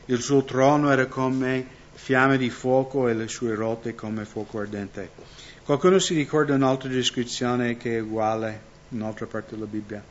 Il 0.06 0.21
suo 0.21 0.43
trono 0.43 0.91
era 0.91 1.08
come 1.08 1.65
fiamme 1.93 2.38
di 2.38 2.52
fuoco 2.52 3.08
e 3.08 3.15
le 3.15 3.28
sue 3.28 3.56
rotte 3.56 3.95
come 3.95 4.23
fuoco 4.23 4.60
ardente. 4.60 5.10
Qualcuno 5.63 5.97
si 5.97 6.13
ricorda 6.13 6.54
un'altra 6.54 6.89
descrizione 6.89 7.75
che 7.75 7.97
è 7.97 8.02
uguale 8.02 8.62
in 8.89 9.02
un'altra 9.02 9.25
parte 9.25 9.56
della 9.56 9.65
Bibbia? 9.65 10.04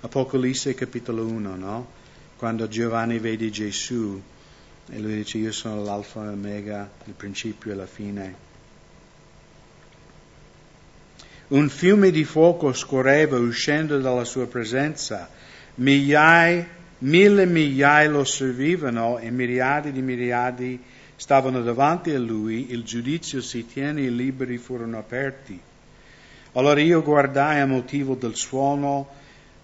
Apocalisse 0.00 0.74
capitolo 0.74 1.24
1, 1.24 1.56
no? 1.56 1.90
Quando 2.36 2.68
Giovanni 2.68 3.18
vede 3.18 3.48
Gesù 3.48 4.20
e 4.90 4.98
lui 4.98 5.16
dice 5.16 5.38
io 5.38 5.52
sono 5.52 5.82
l'alfa 5.82 6.22
e 6.22 6.26
l'omega, 6.26 6.88
il 7.04 7.12
principio 7.12 7.72
e 7.72 7.74
la 7.74 7.86
fine. 7.86 8.46
Un 11.48 11.68
fiume 11.68 12.10
di 12.10 12.24
fuoco 12.24 12.72
scorreva 12.72 13.38
uscendo 13.38 13.98
dalla 13.98 14.24
sua 14.24 14.46
presenza, 14.46 15.28
migliaia, 15.76 16.66
mille 16.98 17.46
migliaia 17.46 18.10
lo 18.10 18.24
servivano 18.24 19.18
e 19.18 19.30
miriadi 19.30 19.92
di 19.92 20.02
miriadi 20.02 20.82
stavano 21.16 21.62
davanti 21.62 22.10
a 22.10 22.18
lui, 22.18 22.70
il 22.70 22.84
giudizio 22.84 23.40
si 23.40 23.66
tiene, 23.66 24.02
i 24.02 24.14
libri 24.14 24.56
furono 24.56 24.98
aperti. 24.98 25.58
Allora 26.52 26.80
io 26.80 27.02
guardai 27.02 27.60
a 27.60 27.66
motivo 27.66 28.14
del 28.14 28.36
suono, 28.36 29.08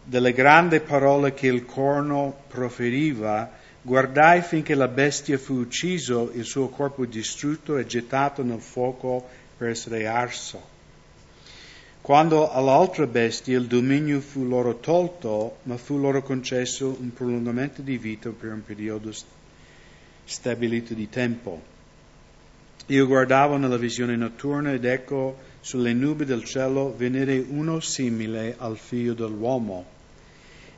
delle 0.02 0.32
grandi 0.32 0.80
parole 0.80 1.32
che 1.32 1.46
il 1.46 1.64
corno 1.64 2.36
proferiva, 2.48 3.50
Guardai 3.86 4.40
finché 4.40 4.74
la 4.74 4.88
bestia 4.88 5.36
fu 5.36 5.56
ucciso, 5.56 6.30
il 6.32 6.44
suo 6.44 6.68
corpo 6.68 7.04
distrutto 7.04 7.76
e 7.76 7.84
gettato 7.84 8.42
nel 8.42 8.62
fuoco 8.62 9.28
per 9.58 9.68
essere 9.68 10.06
arso. 10.06 10.58
Quando 12.00 12.50
all'altra 12.50 13.06
bestia 13.06 13.58
il 13.58 13.66
dominio 13.66 14.20
fu 14.20 14.48
loro 14.48 14.78
tolto, 14.78 15.58
ma 15.64 15.76
fu 15.76 15.98
loro 15.98 16.22
concesso 16.22 16.96
un 16.98 17.12
prolungamento 17.12 17.82
di 17.82 17.98
vita 17.98 18.30
per 18.30 18.52
un 18.52 18.64
periodo 18.64 19.12
stabilito 20.24 20.94
di 20.94 21.10
tempo. 21.10 21.60
Io 22.86 23.06
guardavo 23.06 23.58
nella 23.58 23.76
visione 23.76 24.16
notturna 24.16 24.72
ed 24.72 24.86
ecco 24.86 25.36
sulle 25.60 25.92
nubi 25.92 26.24
del 26.24 26.44
cielo 26.44 26.94
venire 26.96 27.36
uno 27.36 27.80
simile 27.80 28.54
al 28.56 28.78
figlio 28.78 29.12
dell'uomo 29.12 29.92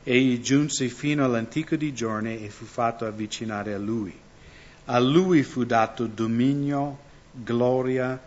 Egli 0.09 0.39
giunse 0.39 0.87
fino 0.87 1.25
all'antico 1.25 1.75
di 1.75 1.93
giorni 1.93 2.41
e 2.41 2.49
fu 2.49 2.63
fatto 2.63 3.05
avvicinare 3.05 3.73
a 3.73 3.77
lui. 3.77 4.17
A 4.85 4.99
lui 4.99 5.43
fu 5.43 5.65
dato 5.65 6.05
dominio, 6.05 6.97
gloria 7.33 8.17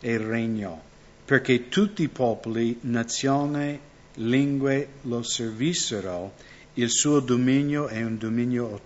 e 0.00 0.18
regno, 0.18 0.82
perché 1.24 1.68
tutti 1.68 2.02
i 2.02 2.08
popoli, 2.08 2.78
nazioni, 2.80 3.78
lingue 4.14 4.88
lo 5.02 5.22
servissero. 5.22 6.32
Il 6.74 6.90
suo 6.90 7.20
dominio 7.20 7.86
è 7.86 8.02
un 8.02 8.18
dominio 8.18 8.80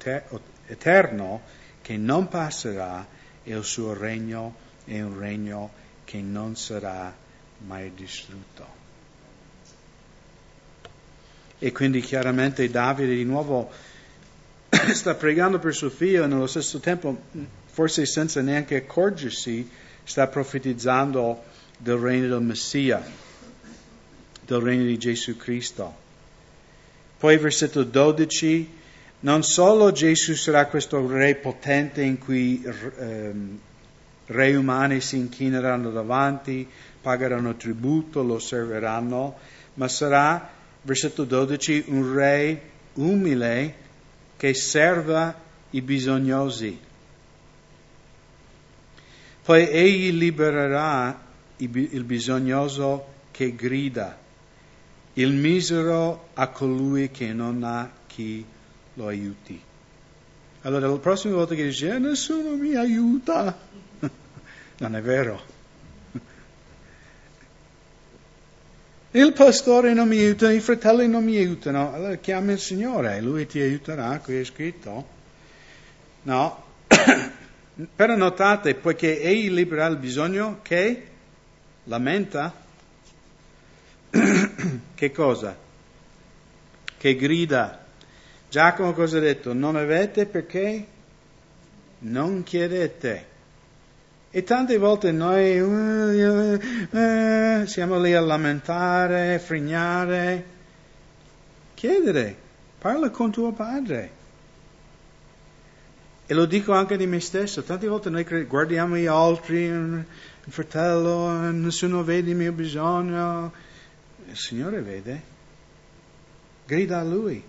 eterno 0.66 1.40
che 1.80 1.96
non 1.96 2.28
passerà 2.28 3.06
e 3.42 3.56
il 3.56 3.64
suo 3.64 3.94
regno 3.94 4.56
è 4.84 5.00
un 5.00 5.18
regno 5.18 5.70
che 6.04 6.20
non 6.20 6.54
sarà 6.54 7.16
mai 7.66 7.94
distrutto. 7.94 8.81
E 11.64 11.70
quindi 11.70 12.00
chiaramente 12.00 12.68
Davide 12.68 13.14
di 13.14 13.22
nuovo 13.22 13.70
sta 14.94 15.14
pregando 15.14 15.60
per 15.60 15.72
suo 15.72 15.90
figlio 15.90 16.24
e 16.24 16.26
nello 16.26 16.48
stesso 16.48 16.80
tempo, 16.80 17.16
forse 17.66 18.04
senza 18.04 18.40
neanche 18.40 18.74
accorgersi, 18.74 19.70
sta 20.02 20.26
profetizzando 20.26 21.40
del 21.78 21.98
regno 21.98 22.26
del 22.26 22.40
Messia, 22.40 23.00
del 24.44 24.60
regno 24.60 24.86
di 24.86 24.98
Gesù 24.98 25.36
Cristo. 25.36 25.94
Poi 27.16 27.38
versetto 27.38 27.84
12, 27.84 28.68
non 29.20 29.44
solo 29.44 29.92
Gesù 29.92 30.34
sarà 30.34 30.66
questo 30.66 31.06
re 31.06 31.36
potente 31.36 32.02
in 32.02 32.18
cui 32.18 32.60
ehm, 32.64 33.58
re 34.26 34.56
umani 34.56 35.00
si 35.00 35.16
inchineranno 35.16 35.90
davanti, 35.90 36.68
pagheranno 37.00 37.54
tributo, 37.54 38.24
lo 38.24 38.40
serviranno, 38.40 39.38
ma 39.74 39.86
sarà, 39.86 40.60
versetto 40.82 41.24
12, 41.24 41.84
un 41.88 42.14
re 42.14 42.70
umile 42.94 43.74
che 44.36 44.54
serva 44.54 45.34
i 45.70 45.80
bisognosi. 45.80 46.78
Poi 49.44 49.68
egli 49.68 50.12
libererà 50.16 51.20
il 51.56 52.04
bisognoso 52.04 53.06
che 53.30 53.54
grida, 53.54 54.18
il 55.14 55.32
misero 55.32 56.28
a 56.34 56.48
colui 56.48 57.10
che 57.10 57.32
non 57.32 57.62
ha 57.64 57.90
chi 58.06 58.44
lo 58.94 59.06
aiuti. 59.06 59.60
Allora 60.62 60.86
la 60.86 60.98
prossima 60.98 61.34
volta 61.34 61.54
che 61.54 61.64
dice 61.64 61.94
eh, 61.94 61.98
nessuno 61.98 62.54
mi 62.54 62.74
aiuta, 62.74 63.58
non 64.78 64.96
è 64.96 65.02
vero. 65.02 65.61
Il 69.14 69.34
pastore 69.34 69.92
non 69.92 70.08
mi 70.08 70.18
aiuta, 70.18 70.50
i 70.50 70.60
fratelli 70.60 71.06
non 71.06 71.22
mi 71.22 71.36
aiutano, 71.36 71.92
allora 71.92 72.16
chiama 72.16 72.52
il 72.52 72.58
Signore, 72.58 73.20
lui 73.20 73.46
ti 73.46 73.60
aiuterà, 73.60 74.18
qui 74.20 74.36
è 74.38 74.44
scritto. 74.44 75.06
No, 76.22 76.64
però 77.94 78.16
notate, 78.16 78.74
poiché 78.74 79.20
egli 79.20 79.50
libera 79.50 79.84
il 79.84 79.98
bisogno 79.98 80.60
che 80.62 81.08
lamenta, 81.84 82.54
che 84.94 85.12
cosa? 85.12 85.58
Che 86.96 87.16
grida. 87.16 87.84
Giacomo 88.48 88.94
cosa 88.94 89.18
ha 89.18 89.20
detto? 89.20 89.52
Non 89.52 89.76
avete 89.76 90.24
perché 90.24 90.86
non 91.98 92.42
chiedete. 92.44 93.26
E 94.34 94.42
tante 94.44 94.78
volte 94.78 95.12
noi 95.12 95.60
uh, 95.60 96.58
uh, 96.90 97.66
siamo 97.66 98.00
lì 98.00 98.14
a 98.14 98.20
lamentare, 98.22 99.38
frignare. 99.38 100.44
Chiedere, 101.74 102.34
parla 102.78 103.10
con 103.10 103.30
tuo 103.30 103.52
padre. 103.52 104.10
E 106.24 106.32
lo 106.32 106.46
dico 106.46 106.72
anche 106.72 106.96
di 106.96 107.06
me 107.06 107.20
stesso, 107.20 107.62
tante 107.62 107.86
volte 107.86 108.08
noi 108.08 108.24
guardiamo 108.46 108.96
gli 108.96 109.04
altri, 109.04 109.68
un 109.68 110.02
fratello, 110.48 111.50
nessuno 111.50 112.02
vede 112.02 112.30
il 112.30 112.36
mio 112.36 112.52
bisogno. 112.52 113.52
Il 114.30 114.36
Signore 114.38 114.80
vede. 114.80 115.22
Grida 116.64 117.00
a 117.00 117.04
Lui. 117.04 117.42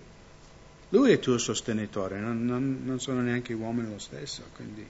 Lui 0.90 1.08
è 1.08 1.12
il 1.12 1.18
tuo 1.20 1.38
sostenitore, 1.38 2.20
non, 2.20 2.44
non, 2.44 2.82
non 2.84 3.00
sono 3.00 3.22
neanche 3.22 3.54
uomini 3.54 3.88
lo 3.88 3.98
stesso. 3.98 4.42
Quindi. 4.54 4.86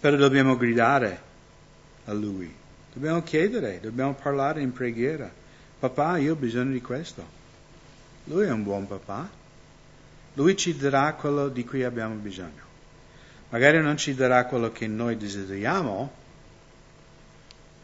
Però 0.00 0.16
dobbiamo 0.16 0.56
gridare 0.56 1.20
a 2.04 2.12
Lui, 2.12 2.54
dobbiamo 2.92 3.22
chiedere, 3.22 3.80
dobbiamo 3.80 4.14
parlare 4.14 4.60
in 4.62 4.72
preghiera. 4.72 5.30
Papà, 5.78 6.18
io 6.18 6.32
ho 6.32 6.36
bisogno 6.36 6.72
di 6.72 6.80
questo. 6.80 7.36
Lui 8.24 8.46
è 8.46 8.50
un 8.50 8.62
buon 8.62 8.86
papà. 8.86 9.28
Lui 10.34 10.56
ci 10.56 10.76
darà 10.76 11.14
quello 11.14 11.48
di 11.48 11.64
cui 11.64 11.82
abbiamo 11.82 12.14
bisogno. 12.14 12.66
Magari 13.48 13.80
non 13.80 13.96
ci 13.96 14.14
darà 14.14 14.44
quello 14.44 14.70
che 14.70 14.86
noi 14.86 15.16
desideriamo, 15.16 16.12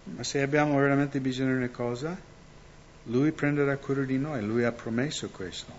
ma 0.05 0.23
se 0.23 0.43
abbiamo 0.43 0.79
veramente 0.79 1.19
bisogno 1.19 1.53
di 1.53 1.57
una 1.57 1.69
cosa, 1.71 2.17
Lui 3.05 3.33
prenderà 3.33 3.77
cura 3.77 4.03
di 4.03 4.19
noi, 4.19 4.45
Lui 4.45 4.63
ha 4.63 4.73
promesso 4.73 5.31
questo. 5.31 5.73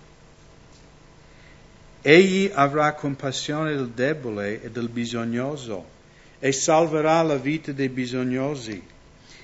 Egli 2.02 2.50
avrà 2.52 2.92
compassione 2.92 3.74
del 3.74 3.88
debole 3.88 4.62
e 4.62 4.70
del 4.70 4.88
bisognoso 4.88 5.94
e 6.38 6.52
salverà 6.52 7.22
la 7.22 7.36
vita 7.36 7.72
dei 7.72 7.88
bisognosi. 7.88 8.82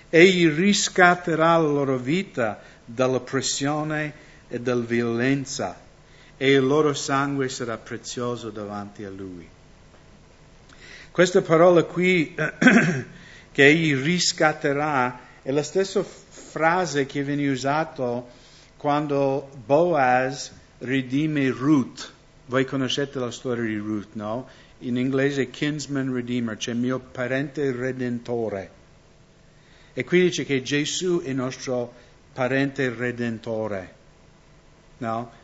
Egli 0.09 0.48
riscatterà 0.48 1.57
la 1.57 1.68
loro 1.68 1.96
vita 1.96 2.61
dall'oppressione 2.85 4.12
e 4.48 4.61
dalla 4.61 4.85
violenza 4.85 5.81
e 6.37 6.50
il 6.50 6.66
loro 6.66 6.92
sangue 6.92 7.48
sarà 7.48 7.76
prezioso 7.78 8.50
davanti 8.50 9.05
a 9.05 9.11
lui. 9.11 9.48
Questa 11.11 11.40
parola 11.40 11.85
qui, 11.85 12.35
che 13.52 13.64
egli 13.64 13.94
riscatterà, 13.94 15.20
è 15.42 15.50
la 15.50 15.62
stessa 15.62 16.02
frase 16.02 17.07
che 17.07 17.22
viene 17.22 17.48
usata 17.48 18.24
quando 18.76 19.48
Boaz 19.64 20.52
redime 20.78 21.48
Ruth. 21.50 22.11
Voi 22.46 22.64
conoscete 22.64 23.18
la 23.18 23.31
storia 23.31 23.64
di 23.64 23.76
Ruth, 23.76 24.14
no? 24.14 24.48
In 24.82 24.96
inglese 24.96 25.50
kinsman 25.50 26.12
redeemer, 26.12 26.56
cioè 26.56 26.74
mio 26.74 26.98
parente 26.98 27.70
redentore. 27.72 28.70
E 29.94 30.04
qui 30.04 30.22
dice 30.22 30.44
che 30.44 30.62
Gesù 30.62 31.22
è 31.22 31.32
nostro 31.32 31.92
parente 32.32 32.88
redentore. 32.88 34.00
No? 34.98 35.40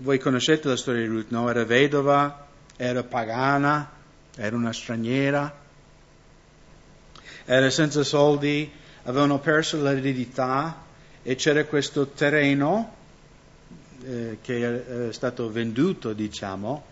voi 0.00 0.18
conoscete 0.18 0.68
la 0.68 0.76
storia 0.76 1.02
di 1.02 1.08
Ruth, 1.08 1.30
no? 1.30 1.48
Era 1.48 1.64
vedova, 1.64 2.46
era 2.76 3.02
pagana, 3.02 3.90
era 4.36 4.54
una 4.54 4.72
straniera, 4.72 5.52
era 7.44 7.70
senza 7.70 8.04
soldi, 8.04 8.70
avevano 9.04 9.38
perso 9.40 9.80
l'eredità 9.82 10.84
e 11.22 11.34
c'era 11.34 11.64
questo 11.64 12.08
terreno 12.08 12.94
eh, 14.04 14.38
che 14.40 15.08
è 15.08 15.12
stato 15.12 15.50
venduto, 15.50 16.12
diciamo, 16.12 16.87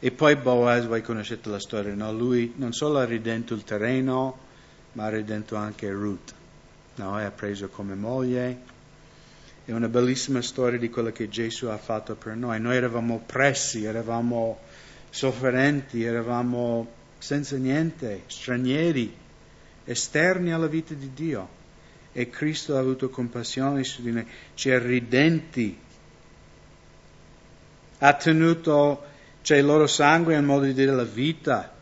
e 0.00 0.10
poi 0.10 0.36
Boaz, 0.36 0.86
voi 0.86 1.02
conoscete 1.02 1.48
la 1.48 1.60
storia, 1.60 1.94
no? 1.94 2.12
Lui 2.12 2.54
non 2.56 2.72
solo 2.72 2.98
ha 2.98 3.04
ridento 3.04 3.54
il 3.54 3.64
terreno, 3.64 4.38
ma 4.92 5.04
ha 5.04 5.10
ridento 5.10 5.56
anche 5.56 5.90
Ruth, 5.90 6.34
no? 6.96 7.20
E 7.20 7.24
ha 7.24 7.30
preso 7.30 7.68
come 7.68 7.94
moglie 7.94 8.78
è 9.70 9.72
una 9.72 9.88
bellissima 9.88 10.42
storia 10.42 10.80
di 10.80 10.90
quello 10.90 11.12
che 11.12 11.28
Gesù 11.28 11.66
ha 11.66 11.76
fatto 11.76 12.16
per 12.16 12.34
noi. 12.34 12.60
Noi 12.60 12.74
eravamo 12.74 13.14
oppressi, 13.14 13.84
eravamo 13.84 14.58
sofferenti, 15.10 16.02
eravamo 16.02 16.90
senza 17.18 17.56
niente, 17.56 18.24
stranieri, 18.26 19.14
esterni 19.84 20.52
alla 20.52 20.66
vita 20.66 20.94
di 20.94 21.12
Dio. 21.14 21.58
E 22.12 22.28
Cristo 22.30 22.74
ha 22.74 22.80
avuto 22.80 23.10
compassione 23.10 23.84
su 23.84 24.02
di 24.02 24.10
noi, 24.10 24.26
ci 24.54 24.70
ha 24.70 24.78
ridenti, 24.80 25.78
ha 27.98 28.12
tenuto, 28.14 29.04
cioè 29.42 29.58
il 29.58 29.64
loro 29.64 29.86
sangue 29.86 30.34
in 30.34 30.44
modo 30.44 30.64
di 30.64 30.74
dire 30.74 30.92
la 30.92 31.04
vita 31.04 31.78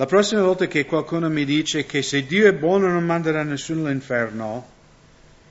La 0.00 0.06
prossima 0.06 0.40
volta 0.40 0.66
che 0.66 0.86
qualcuno 0.86 1.28
mi 1.28 1.44
dice 1.44 1.84
che 1.84 2.00
se 2.00 2.24
Dio 2.24 2.48
è 2.48 2.54
buono 2.54 2.88
non 2.88 3.04
manderà 3.04 3.42
nessuno 3.42 3.84
all'inferno, 3.84 4.66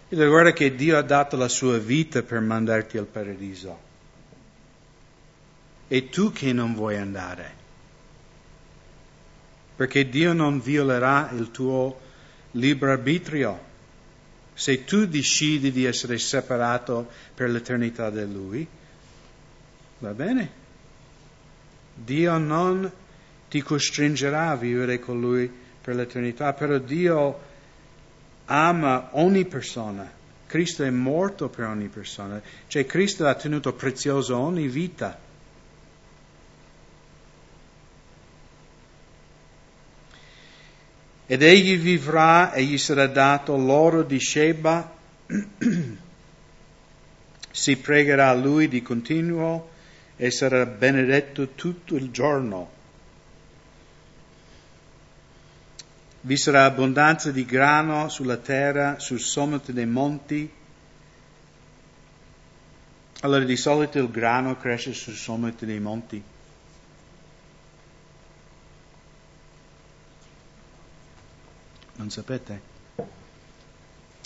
io 0.10 0.18
dico 0.18 0.28
guarda 0.28 0.54
che 0.54 0.74
Dio 0.74 0.98
ha 0.98 1.04
dato 1.04 1.38
la 1.38 1.48
sua 1.48 1.78
vita 1.78 2.24
per 2.24 2.40
mandarti 2.40 2.98
al 2.98 3.06
paradiso. 3.06 3.80
E 5.88 6.10
tu 6.10 6.32
che 6.32 6.52
non 6.52 6.74
vuoi 6.74 6.98
andare. 6.98 7.54
Perché 9.76 10.10
Dio 10.10 10.34
non 10.34 10.60
violerà 10.60 11.30
il 11.32 11.52
tuo 11.52 12.00
libero 12.54 12.92
arbitrio. 12.92 13.68
Se 14.60 14.84
tu 14.84 15.06
decidi 15.06 15.72
di 15.72 15.86
essere 15.86 16.18
separato 16.18 17.10
per 17.34 17.50
l'eternità 17.50 18.10
da 18.10 18.26
Lui, 18.26 18.68
va 20.00 20.12
bene. 20.12 20.52
Dio 21.94 22.38
non 22.38 22.92
ti 23.48 23.62
costringerà 23.62 24.50
a 24.50 24.58
vivere 24.58 25.00
con 25.00 25.18
Lui 25.18 25.50
per 25.82 25.96
l'eternità, 25.96 26.52
però 26.52 26.78
Dio 26.78 27.40
ama 28.48 29.12
ogni 29.12 29.46
persona. 29.46 30.12
Cristo 30.46 30.84
è 30.84 30.90
morto 30.90 31.48
per 31.48 31.64
ogni 31.64 31.88
persona, 31.88 32.42
cioè 32.68 32.86
Cristo 32.86 33.28
ha 33.28 33.36
tenuto 33.36 33.72
prezioso 33.72 34.38
ogni 34.38 34.68
vita. 34.68 35.18
Ed 41.32 41.44
egli 41.44 41.78
vivrà 41.78 42.54
e 42.54 42.64
gli 42.64 42.80
sarà 42.80 43.06
dato 43.06 43.56
l'oro 43.56 44.02
di 44.02 44.20
Sheba, 44.20 44.92
si 47.52 47.78
pregherà 47.78 48.30
a 48.30 48.34
lui 48.34 48.68
di 48.68 48.82
continuo 48.82 49.70
e 50.16 50.32
sarà 50.32 50.66
benedetto 50.66 51.50
tutto 51.50 51.96
il 51.96 52.10
giorno. 52.10 52.72
Vi 56.22 56.36
sarà 56.36 56.66
abbondanza 56.66 57.30
di 57.30 57.46
grano 57.46 58.10
sulla 58.10 58.38
terra, 58.38 58.98
sul 58.98 59.20
sommo 59.20 59.62
dei 59.64 59.86
monti. 59.86 60.52
Allora 63.20 63.44
di 63.44 63.56
solito 63.56 64.00
il 64.00 64.10
grano 64.10 64.58
cresce 64.58 64.94
sul 64.94 65.14
sommo 65.14 65.54
dei 65.60 65.80
monti. 65.80 66.24
Non 72.00 72.10
sapete? 72.10 72.62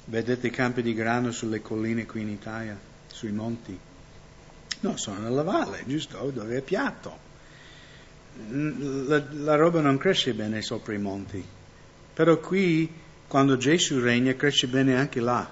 Vedete 0.06 0.46
i 0.46 0.52
campi 0.52 0.84
di 0.84 0.94
grano 0.94 1.32
sulle 1.32 1.60
colline 1.60 2.06
qui 2.06 2.22
in 2.22 2.30
Italia, 2.30 2.80
sui 3.08 3.32
monti? 3.32 3.78
No, 4.82 4.96
sono 4.96 5.22
nella 5.22 5.42
valle, 5.42 5.82
giusto? 5.88 6.30
Dove 6.30 6.58
è 6.58 6.62
piatto. 6.62 7.18
La, 8.48 9.24
la 9.32 9.56
roba 9.56 9.82
non 9.82 9.98
cresce 9.98 10.36
bene 10.36 10.62
sopra 10.62 10.94
i 10.94 11.00
monti. 11.00 11.44
Però 12.14 12.38
qui, 12.38 12.94
quando 13.28 13.58
Gesù 13.58 14.00
regna, 14.00 14.36
cresce 14.36 14.68
bene 14.68 14.96
anche 14.96 15.20
là. 15.20 15.50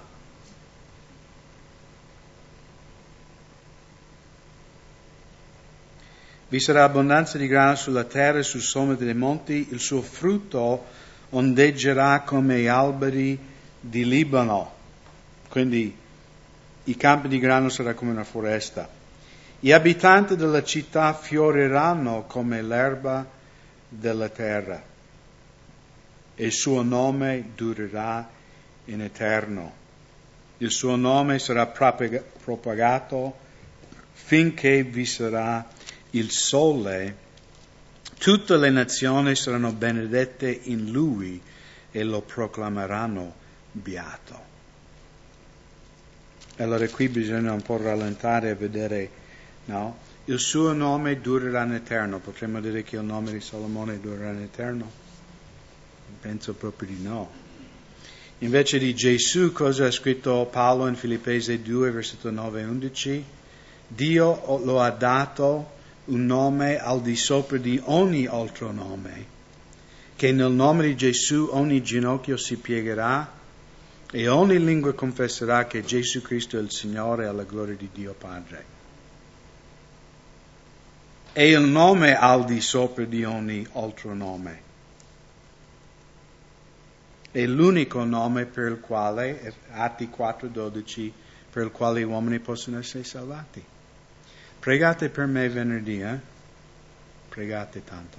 Vi 6.46 6.60
sarà 6.60 6.84
abbondanza 6.84 7.36
di 7.36 7.48
grano 7.48 7.74
sulla 7.74 8.04
terra 8.04 8.38
e 8.38 8.44
sul 8.44 8.60
sommo 8.60 8.94
dei 8.94 9.12
monti, 9.12 9.68
il 9.70 9.80
suo 9.80 10.02
frutto 10.02 11.00
ondeggerà 11.32 12.20
come 12.22 12.60
gli 12.60 12.66
alberi 12.66 13.38
di 13.78 14.06
Libano. 14.06 14.72
Quindi 15.48 15.96
i 16.84 16.96
campi 16.96 17.28
di 17.28 17.38
grano 17.38 17.68
saranno 17.68 17.94
come 17.94 18.10
una 18.10 18.24
foresta. 18.24 18.88
Gli 19.60 19.70
abitanti 19.70 20.34
della 20.34 20.62
città 20.62 21.12
fioriranno 21.14 22.24
come 22.26 22.62
l'erba 22.62 23.24
della 23.88 24.28
terra 24.28 24.82
e 26.34 26.44
il 26.46 26.52
suo 26.52 26.82
nome 26.82 27.50
durerà 27.54 28.28
in 28.86 29.00
eterno. 29.02 29.80
Il 30.58 30.70
suo 30.70 30.96
nome 30.96 31.38
sarà 31.38 31.66
propagato 31.66 33.36
finché 34.12 34.82
vi 34.82 35.04
sarà 35.04 35.66
il 36.10 36.30
sole. 36.30 37.21
Tutte 38.22 38.56
le 38.56 38.70
nazioni 38.70 39.34
saranno 39.34 39.72
benedette 39.72 40.48
in 40.48 40.92
lui 40.92 41.42
e 41.90 42.04
lo 42.04 42.20
proclameranno 42.20 43.34
beato. 43.72 44.40
Allora 46.58 46.88
qui 46.88 47.08
bisogna 47.08 47.52
un 47.52 47.62
po' 47.62 47.78
rallentare 47.78 48.50
e 48.50 48.54
vedere, 48.54 49.10
no? 49.64 49.98
Il 50.26 50.38
suo 50.38 50.72
nome 50.72 51.20
durerà 51.20 51.64
in 51.64 51.72
eterno. 51.72 52.20
Potremmo 52.20 52.60
dire 52.60 52.84
che 52.84 52.94
il 52.94 53.02
nome 53.02 53.32
di 53.32 53.40
Salomone 53.40 53.98
durerà 53.98 54.30
in 54.30 54.42
eterno? 54.42 54.88
Penso 56.20 56.54
proprio 56.54 56.90
di 56.90 57.02
no. 57.02 57.28
Invece 58.38 58.78
di 58.78 58.94
Gesù, 58.94 59.50
cosa 59.50 59.86
ha 59.86 59.90
scritto 59.90 60.48
Paolo 60.48 60.86
in 60.86 60.94
Filippesi 60.94 61.60
2, 61.60 61.90
versetto 61.90 62.30
9 62.30 62.60
e 62.60 62.64
11? 62.66 63.24
Dio 63.88 64.60
lo 64.64 64.80
ha 64.80 64.90
dato 64.90 65.80
un 66.12 66.26
nome 66.26 66.78
al 66.78 67.00
di 67.00 67.16
sopra 67.16 67.58
di 67.58 67.80
ogni 67.84 68.26
altro 68.26 68.70
nome, 68.70 69.26
che 70.16 70.32
nel 70.32 70.52
nome 70.52 70.84
di 70.84 70.96
Gesù 70.96 71.48
ogni 71.52 71.82
ginocchio 71.82 72.36
si 72.36 72.56
piegherà 72.56 73.40
e 74.10 74.28
ogni 74.28 74.62
lingua 74.62 74.92
confesserà 74.92 75.66
che 75.66 75.82
Gesù 75.82 76.22
Cristo 76.22 76.58
è 76.58 76.60
il 76.60 76.70
Signore 76.70 77.26
alla 77.26 77.44
gloria 77.44 77.74
di 77.74 77.88
Dio 77.92 78.14
Padre. 78.16 78.64
È 81.32 81.42
il 81.42 81.62
nome 81.62 82.14
al 82.14 82.44
di 82.44 82.60
sopra 82.60 83.04
di 83.04 83.24
ogni 83.24 83.66
altro 83.72 84.14
nome 84.14 84.70
è 87.32 87.46
l'unico 87.46 88.04
nome 88.04 88.44
per 88.44 88.72
il 88.72 88.80
quale, 88.80 89.54
Atti 89.70 90.10
4.12, 90.14 91.10
per 91.50 91.64
il 91.64 91.70
quale 91.70 92.00
gli 92.00 92.04
uomini 92.04 92.38
possono 92.40 92.78
essere 92.78 93.04
salvati. 93.04 93.64
Pregate 94.62 95.08
per 95.08 95.26
me 95.26 95.48
venerdì, 95.48 96.00
eh? 96.00 96.16
Pregate 97.28 97.82
tanto. 97.82 98.16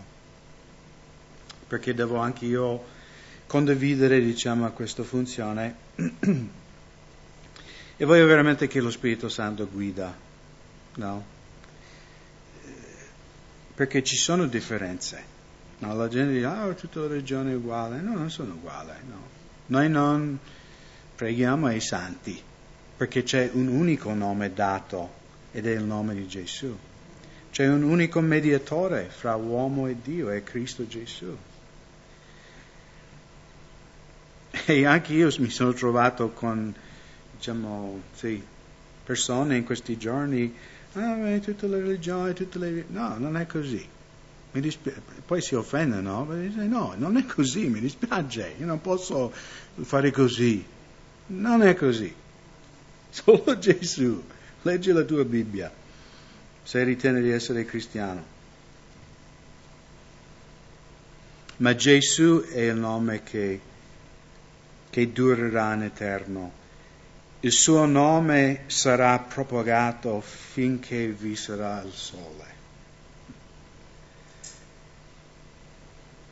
Perché 1.70 1.94
devo 1.94 2.18
anche 2.18 2.44
io 2.44 2.84
condividere, 3.48 4.20
diciamo, 4.20 4.70
questa 4.74 5.04
funzione. 5.04 5.74
e 7.96 8.04
voglio 8.04 8.26
veramente 8.26 8.68
che 8.68 8.82
lo 8.82 8.92
Spirito 8.92 9.30
Santo 9.30 9.70
guida, 9.70 10.14
no? 10.96 11.26
Perché 13.74 14.04
ci 14.04 14.18
sono 14.18 14.46
differenze. 14.46 15.24
No, 15.78 15.96
la 15.96 16.10
gente 16.10 16.34
dice, 16.34 16.46
ah, 16.46 16.74
tutte 16.74 17.00
le 17.00 17.08
regioni 17.08 17.54
è 17.54 17.56
uguale. 17.56 18.02
No, 18.02 18.16
non 18.16 18.30
sono 18.30 18.56
uguali, 18.56 18.92
no. 19.08 19.22
Noi 19.68 19.90
non 19.90 20.38
preghiamo 21.16 21.68
ai 21.68 21.80
santi, 21.80 22.38
perché 22.98 23.24
c'è 23.24 23.50
un 23.54 23.68
unico 23.68 24.14
nome 24.14 24.52
dato, 24.52 25.22
ed 25.54 25.66
è 25.66 25.72
il 25.72 25.84
nome 25.84 26.14
di 26.14 26.28
Gesù. 26.28 26.76
C'è 27.52 27.68
un 27.68 27.84
unico 27.84 28.20
mediatore 28.20 29.08
fra 29.10 29.36
uomo 29.36 29.88
e 29.88 29.96
Dio, 30.02 30.30
è 30.30 30.44
Cristo 30.44 30.86
Gesù. 30.86 31.38
E 34.66 34.86
anche 34.86 35.14
io 35.14 35.32
mi 35.40 35.50
sono 35.50 35.74
trovato 35.74 36.32
con, 36.32 36.74
diciamo, 37.36 38.02
sì, 38.14 38.44
persone 39.06 39.58
in 39.58 39.64
questi 39.64 39.98
giorni, 39.98 40.54
ah, 40.94 41.40
tutte 41.40 41.68
le 41.68 41.80
religioni, 41.80 42.34
tutte 42.34 42.60
le... 42.60 42.86
No, 42.90 43.18
non 43.18 43.38
è 43.38 43.46
così 43.46 43.88
mi 44.54 44.62
dispiace, 44.62 45.02
poi 45.26 45.42
si 45.42 45.56
offendono, 45.56 46.28
no, 46.30 46.94
non 46.96 47.18
è 47.18 47.26
così, 47.26 47.68
mi 47.70 47.80
dispiace, 47.80 48.54
io 48.60 48.66
non 48.68 48.82
posso 48.82 49.34
fare 49.82 50.12
così. 50.12 50.64
Non 51.26 51.64
è 51.64 51.74
così. 51.74 52.14
Solo 53.10 53.58
Gesù. 53.58 54.24
Leggi 54.64 54.92
la 54.92 55.04
tua 55.04 55.26
Bibbia 55.26 55.72
se 56.64 56.84
ritieni 56.84 57.22
di 57.22 57.32
essere 57.32 57.66
cristiano. 57.66 58.32
Ma 61.58 61.76
Gesù 61.76 62.44
è 62.44 62.62
il 62.62 62.76
nome 62.76 63.24
che, 63.24 63.60
che 64.90 65.12
durerà 65.12 65.74
in 65.74 65.84
eterno. 65.84 66.52
Il 67.42 67.52
suo 67.52 67.86
nome 67.86 68.64
sarà 68.68 69.20
propagato 69.20 70.22
finché 70.22 71.08
vi 71.08 71.36
sarà 71.36 71.82
il 71.82 71.92
sole. 71.92 72.52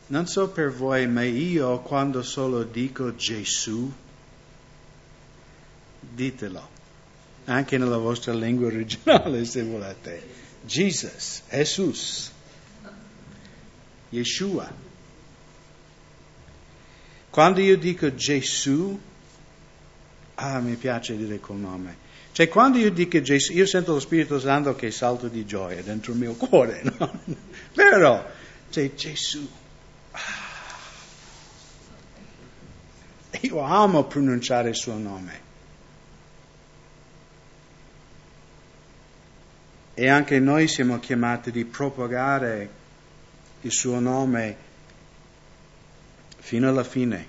Non 0.06 0.26
so 0.26 0.48
per 0.48 0.70
voi, 0.72 1.06
ma 1.06 1.22
io 1.22 1.80
quando 1.80 2.22
solo 2.22 2.62
dico 2.64 3.14
Gesù, 3.14 3.92
ditelo, 6.00 6.71
anche 7.44 7.78
nella 7.78 7.98
vostra 7.98 8.32
lingua 8.32 8.66
originale 8.66 9.44
se 9.44 9.62
volete. 9.62 10.40
Jesus, 10.64 11.42
Jesus, 11.50 12.32
Yeshua. 14.10 14.70
Quando 17.30 17.60
io 17.60 17.78
dico 17.78 18.14
Gesù, 18.14 19.00
ah, 20.34 20.60
mi 20.60 20.74
piace 20.76 21.16
dire 21.16 21.38
quel 21.38 21.58
nome. 21.58 21.96
Cioè, 22.32 22.48
quando 22.48 22.78
io 22.78 22.90
dico 22.90 23.20
Gesù, 23.20 23.52
io 23.52 23.66
sento 23.66 23.92
lo 23.92 24.00
Spirito 24.00 24.38
Santo 24.38 24.74
che 24.74 24.90
salta 24.90 25.28
di 25.28 25.44
gioia 25.44 25.82
dentro 25.82 26.12
il 26.12 26.18
mio 26.18 26.34
cuore, 26.34 26.82
no? 26.98 27.20
Vero? 27.74 28.30
Cioè, 28.70 28.94
Gesù. 28.94 29.48
Io 33.40 33.60
amo 33.60 34.04
pronunciare 34.04 34.70
il 34.70 34.76
suo 34.76 34.96
nome. 34.96 35.50
E 39.94 40.08
anche 40.08 40.38
noi 40.38 40.68
siamo 40.68 40.98
chiamati 40.98 41.50
di 41.50 41.64
propagare 41.64 42.70
il 43.60 43.72
suo 43.72 43.98
nome 43.98 44.56
fino 46.38 46.68
alla 46.68 46.84
fine. 46.84 47.26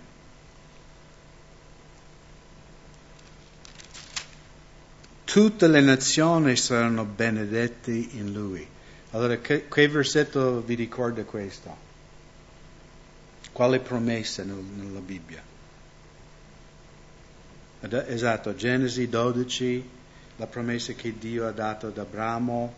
Tutte 5.26 5.68
le 5.68 5.82
nazioni 5.82 6.56
saranno 6.56 7.06
benedette 7.06 7.92
in 7.92 8.32
lui. 8.32 8.66
Allora, 9.12 9.38
che, 9.38 9.68
che 9.68 9.88
versetto 9.88 10.62
vi 10.62 10.76
ricorda 10.76 11.24
questo? 11.24 11.76
Quale 13.52 13.80
promessa 13.80 14.44
nella 14.44 15.00
Bibbia? 15.00 15.42
Esatto, 17.80 18.56
Genesi 18.56 19.10
12, 19.10 19.90
la 20.38 20.48
promessa 20.48 20.94
che 20.94 21.18
Dio 21.18 21.48
ha 21.48 21.52
dato 21.52 21.88
ad 21.88 21.98
Abramo, 21.98 22.74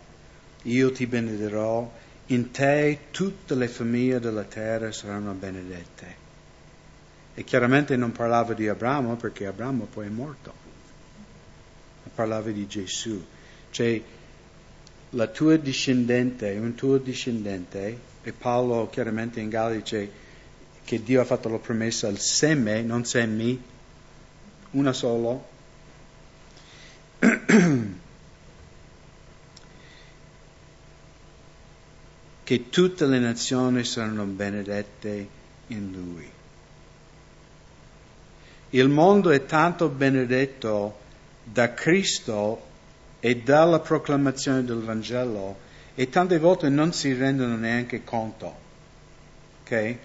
io 0.64 0.92
ti 0.92 1.06
benederò, 1.06 1.92
in 2.28 2.52
te 2.52 3.00
tutte 3.12 3.56
le 3.56 3.68
famiglie 3.68 4.20
della 4.20 4.44
terra 4.44 4.92
saranno 4.92 5.34
benedette. 5.34 6.24
E 7.36 7.44
chiaramente 7.44 7.96
non 7.96 8.12
parlava 8.12 8.54
di 8.54 8.68
Abramo 8.68 9.16
perché 9.16 9.46
Abramo 9.46 9.86
poi 9.86 10.08
è 10.08 10.10
morto. 10.10 10.54
Parlava 12.16 12.50
di 12.50 12.66
Gesù. 12.66 13.24
Cioè, 13.72 14.02
la 15.10 15.28
tua 15.28 15.58
discendente, 15.58 16.52
un 16.52 16.76
tuo 16.76 16.98
discendente, 16.98 18.00
e 18.24 18.32
Paolo 18.32 18.90
chiaramente 18.90 19.40
in 19.40 19.50
Galli 19.50 19.78
dice 19.78 20.10
che 20.84 21.04
Dio 21.04 21.22
ha 21.22 21.26
fatto 21.26 21.50
la 21.50 21.60
promessa 21.60 22.08
al 22.08 22.20
seme, 22.20 22.82
non 22.82 23.06
semi, 23.06 23.62
una 24.72 24.94
solo. 24.94 25.54
che 32.44 32.70
tutte 32.70 33.06
le 33.06 33.20
nazioni 33.20 33.84
saranno 33.84 34.26
benedette 34.26 35.28
in 35.68 35.92
Lui. 35.92 36.32
Il 38.70 38.90
mondo 38.90 39.32
è 39.32 39.46
tanto 39.46 39.90
benedetto 39.90 41.00
da 41.44 41.74
Cristo 41.74 42.62
e 43.20 43.38
dalla 43.38 43.80
proclamazione 43.80 44.64
del 44.64 44.82
Vangelo 44.82 45.58
e 45.96 46.10
tante 46.10 46.38
volte 46.40 46.70
non 46.70 46.92
si 46.92 47.14
rendono 47.14 47.56
neanche 47.56 48.04
conto. 48.04 48.56
Ok? 49.62 49.96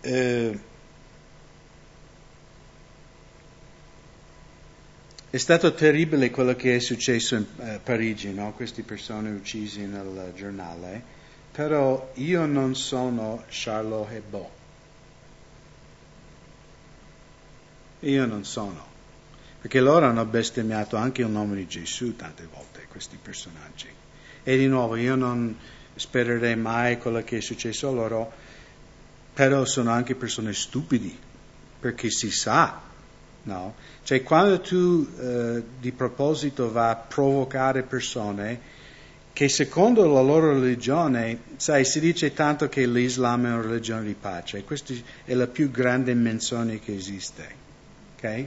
Eh, 0.00 0.58
è 5.30 5.36
stato 5.36 5.72
terribile 5.74 6.30
quello 6.30 6.56
che 6.56 6.74
è 6.74 6.80
successo 6.80 7.36
in 7.36 7.46
eh, 7.58 7.80
Parigi, 7.82 8.32
no? 8.34 8.52
queste 8.52 8.82
persone 8.82 9.30
uccise 9.30 9.86
nel 9.86 10.32
giornale, 10.34 11.00
però 11.52 12.10
io 12.14 12.46
non 12.46 12.74
sono 12.74 13.44
Charles 13.48 14.10
Hebdo. 14.10 14.50
Io 18.00 18.26
non 18.26 18.44
sono. 18.44 18.88
Perché 19.60 19.78
loro 19.78 20.06
hanno 20.06 20.24
bestemmiato 20.24 20.96
anche 20.96 21.22
il 21.22 21.28
nome 21.28 21.54
di 21.54 21.68
Gesù 21.68 22.16
tante 22.16 22.48
volte, 22.52 22.86
questi 22.88 23.16
personaggi. 23.20 23.88
E 24.42 24.56
di 24.56 24.66
nuovo, 24.66 24.96
io 24.96 25.14
non 25.14 25.56
spererei 25.94 26.56
mai 26.56 26.98
quello 26.98 27.22
che 27.22 27.36
è 27.36 27.40
successo 27.40 27.86
a 27.86 27.92
loro, 27.92 28.32
però 29.32 29.64
sono 29.64 29.92
anche 29.92 30.16
persone 30.16 30.52
stupidi, 30.54 31.16
perché 31.78 32.10
si 32.10 32.32
sa, 32.32 32.88
no? 33.44 33.74
Cioè, 34.02 34.22
quando 34.22 34.60
tu 34.60 35.06
eh, 35.18 35.62
di 35.78 35.92
proposito 35.92 36.70
va 36.70 36.90
a 36.90 36.96
provocare 36.96 37.82
persone 37.82 38.78
che 39.32 39.48
secondo 39.48 40.06
la 40.12 40.20
loro 40.20 40.52
religione, 40.52 41.38
sai, 41.56 41.84
si 41.84 42.00
dice 42.00 42.34
tanto 42.34 42.68
che 42.68 42.86
l'Islam 42.86 43.46
è 43.46 43.52
una 43.52 43.62
religione 43.62 44.04
di 44.04 44.14
pace, 44.14 44.64
questa 44.64 44.92
è 45.24 45.34
la 45.34 45.46
più 45.46 45.70
grande 45.70 46.12
menzione 46.14 46.80
che 46.80 46.94
esiste, 46.94 47.48
ok? 48.16 48.46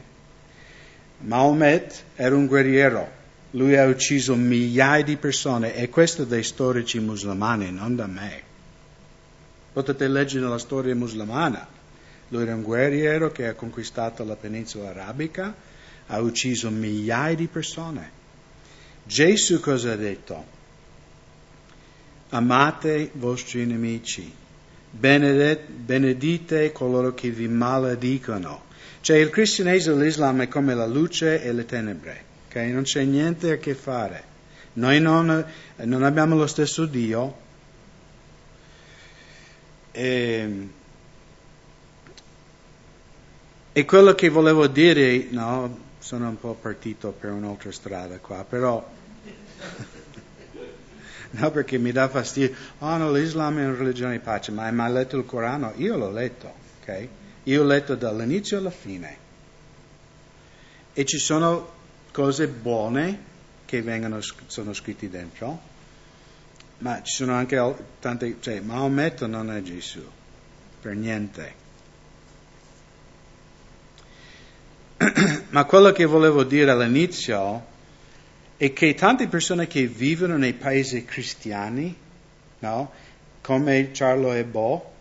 Maomet 1.20 2.04
era 2.16 2.36
un 2.36 2.46
guerriero, 2.46 3.10
lui 3.52 3.78
ha 3.78 3.86
ucciso 3.86 4.36
migliaia 4.36 5.04
di 5.04 5.16
persone 5.16 5.76
e 5.76 5.90
questo 5.90 6.26
dai 6.26 6.44
storici 6.44 7.00
musulmani, 7.00 7.72
non 7.72 7.96
da 7.96 8.08
me. 8.08 8.42
Potete 9.72 10.08
leggere 10.08 10.48
la 10.48 10.58
storia 10.60 10.94
musulmana. 10.94 11.73
Lui 12.34 12.42
era 12.42 12.56
un 12.56 12.64
guerriero 12.64 13.32
che 13.32 13.48
ha 13.48 13.54
conquistato 13.54 14.24
la 14.24 14.36
penisola 14.36 14.90
arabica, 14.90 15.54
ha 16.08 16.20
ucciso 16.20 16.72
migliaia 16.72 17.36
di 17.36 17.48
persone. 17.48 18.10
Gesù 19.04 19.60
cosa 19.60 19.92
ha 19.92 19.96
detto? 19.96 20.46
Amate 22.30 22.96
i 22.96 23.10
vostri 23.14 23.66
nemici, 23.66 24.34
benedite 24.90 26.72
coloro 26.72 27.14
che 27.14 27.30
vi 27.30 27.48
maledicono 27.48 28.72
cioè 29.04 29.18
il 29.18 29.30
cristianesimo 29.30 30.00
e 30.00 30.06
l'Islam 30.06 30.44
è 30.44 30.48
come 30.48 30.74
la 30.74 30.86
luce 30.86 31.44
e 31.44 31.52
le 31.52 31.66
tenebre, 31.66 32.24
ok? 32.48 32.56
Non 32.72 32.84
c'è 32.84 33.04
niente 33.04 33.52
a 33.52 33.58
che 33.58 33.76
fare. 33.76 34.24
Noi 34.74 35.02
non, 35.02 35.46
non 35.76 36.04
abbiamo 36.04 36.38
lo 36.38 36.48
stesso 36.48 36.86
Dio. 36.86 37.38
E, 39.92 40.68
e 43.74 43.86
quello 43.86 44.14
che 44.14 44.30
volevo 44.30 44.68
dire, 44.68 45.28
no, 45.32 45.80
sono 45.98 46.30
un 46.30 46.38
po' 46.38 46.54
partito 46.54 47.12
per 47.12 47.32
un'altra 47.32 47.72
strada 47.72 48.20
qua, 48.20 48.46
però 48.48 48.86
no, 51.32 51.52
perché 51.52 51.80
mi 51.80 51.92
dà 51.92 52.08
fastidio. 52.08 52.56
Oh 52.80 52.96
no, 52.98 53.12
l'Islam 53.12 53.58
è 53.58 53.66
una 53.66 53.76
religione 53.76 54.12
di 54.14 54.20
pace, 54.20 54.52
ma 54.52 54.66
hai 54.66 54.74
mai 54.74 54.92
letto 54.92 55.18
il 55.18 55.26
Corano? 55.26 55.74
Io 55.78 55.98
l'ho 55.98 56.12
letto, 56.12 56.54
ok? 56.82 57.08
Io 57.46 57.64
ho 57.64 57.66
letto 57.66 57.96
dall'inizio 57.96 58.60
alla 58.60 58.70
fine 58.70 59.18
e 60.94 61.04
ci 61.06 61.18
sono 61.18 61.72
cose 62.12 62.48
buone 62.48 63.32
che 63.66 63.82
vengono, 63.82 64.20
sono 64.46 64.74
scritte 64.74 65.10
dentro, 65.10 65.60
ma 66.78 67.02
ci 67.02 67.16
sono 67.16 67.34
anche 67.34 67.60
tante, 68.00 68.38
cioè 68.40 68.60
Maometto 68.60 69.26
non 69.26 69.52
è 69.52 69.64
Gesù, 69.64 70.08
per 70.80 70.94
niente. 70.94 71.63
ma 75.50 75.66
quello 75.66 75.92
che 75.92 76.06
volevo 76.06 76.44
dire 76.44 76.72
all'inizio 76.72 77.72
è 78.58 78.72
che 78.74 78.94
tante 78.94 79.28
persone 79.28 79.68
che 79.68 79.88
vivono 79.88 80.38
nei 80.38 80.54
paesi 80.54 81.04
cristiani, 81.04 81.96
no? 82.60 82.92
come 83.42 83.90
Charlo 83.92 84.34
e 84.34 84.44
Bo, 84.46 84.92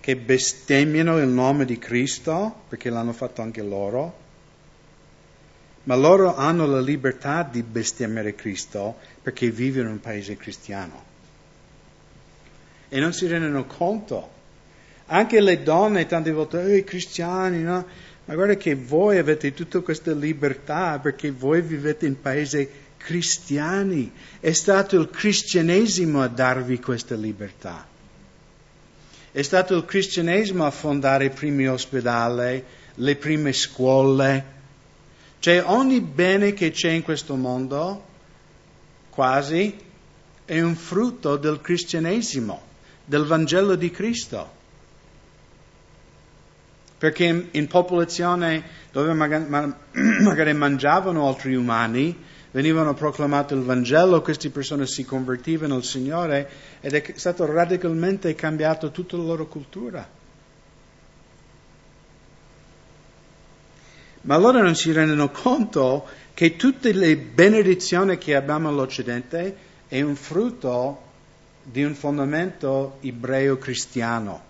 che 0.00 0.16
bestemmiano 0.16 1.18
il 1.18 1.28
nome 1.28 1.64
di 1.66 1.78
Cristo, 1.78 2.62
perché 2.68 2.88
l'hanno 2.88 3.12
fatto 3.12 3.42
anche 3.42 3.62
loro, 3.62 4.18
ma 5.84 5.94
loro 5.96 6.34
hanno 6.34 6.66
la 6.66 6.80
libertà 6.80 7.42
di 7.42 7.62
bestemmiare 7.62 8.34
Cristo 8.34 8.96
perché 9.22 9.50
vivono 9.50 9.88
in 9.88 9.92
un 9.94 10.00
paese 10.00 10.36
cristiano. 10.36 11.08
E 12.88 12.98
non 12.98 13.12
si 13.12 13.26
rendono 13.26 13.66
conto. 13.66 14.38
Anche 15.06 15.40
le 15.40 15.62
donne 15.62 16.06
tante 16.06 16.30
volte, 16.32 16.62
eh, 16.62 16.76
i 16.78 16.84
cristiani, 16.84 17.62
no? 17.62 17.84
Ma 18.30 18.36
guarda 18.36 18.54
che 18.54 18.76
voi 18.76 19.18
avete 19.18 19.52
tutta 19.52 19.80
questa 19.80 20.12
libertà 20.12 21.00
perché 21.00 21.32
voi 21.32 21.62
vivete 21.62 22.06
in 22.06 22.20
paesi 22.20 22.68
cristiani. 22.96 24.12
È 24.38 24.52
stato 24.52 24.96
il 25.00 25.10
cristianesimo 25.10 26.22
a 26.22 26.28
darvi 26.28 26.78
questa 26.78 27.16
libertà. 27.16 27.84
È 29.32 29.42
stato 29.42 29.74
il 29.74 29.84
cristianesimo 29.84 30.64
a 30.64 30.70
fondare 30.70 31.24
i 31.24 31.30
primi 31.30 31.66
ospedali, 31.66 32.62
le 32.94 33.16
prime 33.16 33.52
scuole. 33.52 34.44
Cioè 35.40 35.64
ogni 35.66 36.00
bene 36.00 36.52
che 36.52 36.70
c'è 36.70 36.90
in 36.90 37.02
questo 37.02 37.34
mondo, 37.34 38.04
quasi, 39.10 39.76
è 40.44 40.60
un 40.60 40.76
frutto 40.76 41.36
del 41.36 41.60
cristianesimo, 41.60 42.62
del 43.04 43.24
Vangelo 43.24 43.74
di 43.74 43.90
Cristo. 43.90 44.58
Perché 47.00 47.24
in, 47.24 47.46
in 47.52 47.66
popolazione 47.66 48.62
dove 48.92 49.14
magari, 49.14 49.46
magari 50.20 50.52
mangiavano 50.52 51.26
altri 51.26 51.54
umani, 51.54 52.14
venivano 52.50 52.92
proclamato 52.92 53.54
il 53.54 53.62
Vangelo, 53.62 54.20
queste 54.20 54.50
persone 54.50 54.86
si 54.86 55.06
convertivano 55.06 55.76
al 55.76 55.82
Signore 55.82 56.50
ed 56.82 56.92
è 56.92 57.02
stato 57.16 57.46
radicalmente 57.46 58.34
cambiato 58.34 58.90
tutta 58.90 59.16
la 59.16 59.22
loro 59.22 59.46
cultura. 59.46 60.06
Ma 64.22 64.36
loro 64.36 64.60
non 64.60 64.74
si 64.74 64.92
rendono 64.92 65.30
conto 65.30 66.06
che 66.34 66.56
tutte 66.56 66.92
le 66.92 67.16
benedizioni 67.16 68.18
che 68.18 68.34
abbiamo 68.34 68.68
all'Occidente 68.68 69.56
è 69.88 70.02
un 70.02 70.16
frutto 70.16 71.00
di 71.62 71.82
un 71.82 71.94
fondamento 71.94 72.98
ebreo-cristiano. 73.00 74.48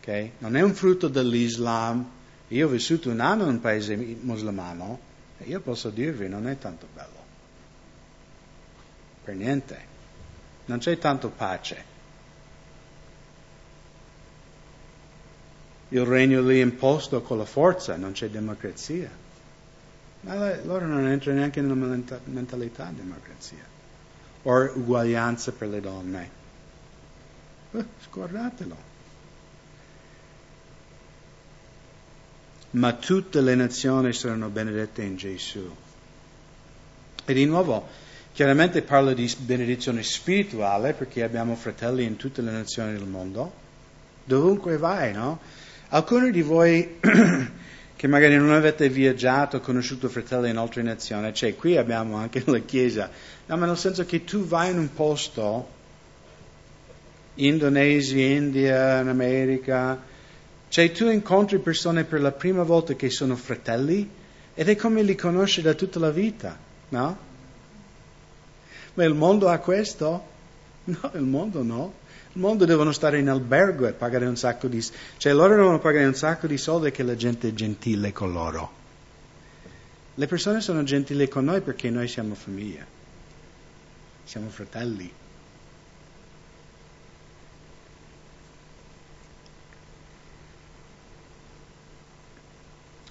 Okay? 0.00 0.32
Non 0.38 0.56
è 0.56 0.60
un 0.60 0.74
frutto 0.74 1.08
dell'Islam. 1.08 2.08
Io 2.48 2.66
ho 2.66 2.70
vissuto 2.70 3.10
un 3.10 3.20
anno 3.20 3.44
in 3.44 3.50
un 3.50 3.60
paese 3.60 3.96
musulmano 3.96 5.08
io 5.44 5.60
posso 5.60 5.90
dirvi, 5.90 6.28
non 6.28 6.46
è 6.46 6.58
tanto 6.58 6.86
bello. 6.92 7.18
Per 9.24 9.34
niente. 9.34 9.88
Non 10.66 10.78
c'è 10.78 10.98
tanto 10.98 11.30
pace. 11.30 11.88
Il 15.88 16.04
regno 16.04 16.42
lì 16.42 16.60
è 16.60 16.62
imposto 16.62 17.22
con 17.22 17.38
la 17.38 17.44
forza, 17.44 17.96
non 17.96 18.12
c'è 18.12 18.28
democrazia. 18.28 19.10
Ma 20.20 20.62
loro 20.62 20.86
non 20.86 21.06
entrano 21.06 21.38
neanche 21.38 21.60
nella 21.62 22.18
mentalità 22.24 22.90
di 22.90 22.96
democrazia. 22.96 23.64
O 24.42 24.72
uguaglianza 24.74 25.52
per 25.52 25.68
le 25.68 25.80
donne. 25.80 26.30
Uh, 27.70 27.84
scordatelo. 28.04 28.89
Ma 32.72 32.92
tutte 32.92 33.40
le 33.40 33.54
nazioni 33.54 34.12
saranno 34.12 34.48
benedette 34.48 35.02
in 35.02 35.16
Gesù. 35.16 35.68
E 37.24 37.32
di 37.32 37.44
nuovo, 37.44 37.88
chiaramente 38.32 38.82
parlo 38.82 39.12
di 39.12 39.32
benedizione 39.38 40.02
spirituale 40.02 40.92
perché 40.92 41.22
abbiamo 41.22 41.56
fratelli 41.56 42.04
in 42.04 42.16
tutte 42.16 42.42
le 42.42 42.52
nazioni 42.52 42.92
del 42.92 43.06
mondo. 43.06 43.52
Dovunque 44.24 44.76
vai, 44.76 45.12
no? 45.12 45.40
Alcuni 45.88 46.30
di 46.30 46.42
voi 46.42 46.98
che 47.96 48.06
magari 48.06 48.36
non 48.36 48.52
avete 48.52 48.88
viaggiato, 48.88 49.60
conosciuto 49.60 50.08
fratelli 50.08 50.50
in 50.50 50.56
altre 50.56 50.82
nazioni, 50.82 51.34
cioè 51.34 51.56
qui 51.56 51.76
abbiamo 51.76 52.16
anche 52.16 52.42
la 52.46 52.60
Chiesa, 52.60 53.10
no, 53.46 53.56
ma 53.56 53.66
nel 53.66 53.76
senso 53.76 54.04
che 54.04 54.24
tu 54.24 54.44
vai 54.46 54.70
in 54.70 54.78
un 54.78 54.92
posto, 54.94 55.68
Indonesia, 57.34 58.24
India, 58.24 59.00
in 59.00 59.08
America, 59.08 60.00
cioè 60.70 60.92
tu 60.92 61.08
incontri 61.10 61.58
persone 61.58 62.04
per 62.04 62.20
la 62.20 62.30
prima 62.30 62.62
volta 62.62 62.94
che 62.94 63.10
sono 63.10 63.34
fratelli 63.34 64.08
ed 64.54 64.68
è 64.68 64.76
come 64.76 65.02
li 65.02 65.16
conosci 65.16 65.62
da 65.62 65.74
tutta 65.74 65.98
la 65.98 66.12
vita, 66.12 66.56
no? 66.90 67.18
Ma 68.94 69.04
il 69.04 69.14
mondo 69.14 69.48
ha 69.48 69.58
questo? 69.58 70.28
No, 70.84 71.10
il 71.14 71.22
mondo 71.22 71.62
no. 71.64 71.94
Il 72.32 72.40
mondo 72.40 72.64
devono 72.64 72.92
stare 72.92 73.18
in 73.18 73.28
albergo 73.28 73.88
e 73.88 73.92
pagare 73.92 74.26
un 74.26 74.36
sacco 74.36 74.68
di. 74.68 74.80
Cioè 75.16 75.32
loro 75.32 75.56
devono 75.56 75.80
pagare 75.80 76.06
un 76.06 76.14
sacco 76.14 76.46
di 76.46 76.56
soldi 76.56 76.92
che 76.92 77.02
la 77.02 77.16
gente 77.16 77.48
è 77.48 77.52
gentile 77.52 78.12
con 78.12 78.32
loro. 78.32 78.70
Le 80.14 80.26
persone 80.26 80.60
sono 80.60 80.84
gentili 80.84 81.28
con 81.28 81.44
noi 81.44 81.60
perché 81.62 81.90
noi 81.90 82.06
siamo 82.06 82.34
famiglia. 82.34 82.86
Siamo 84.24 84.48
fratelli. 84.48 85.19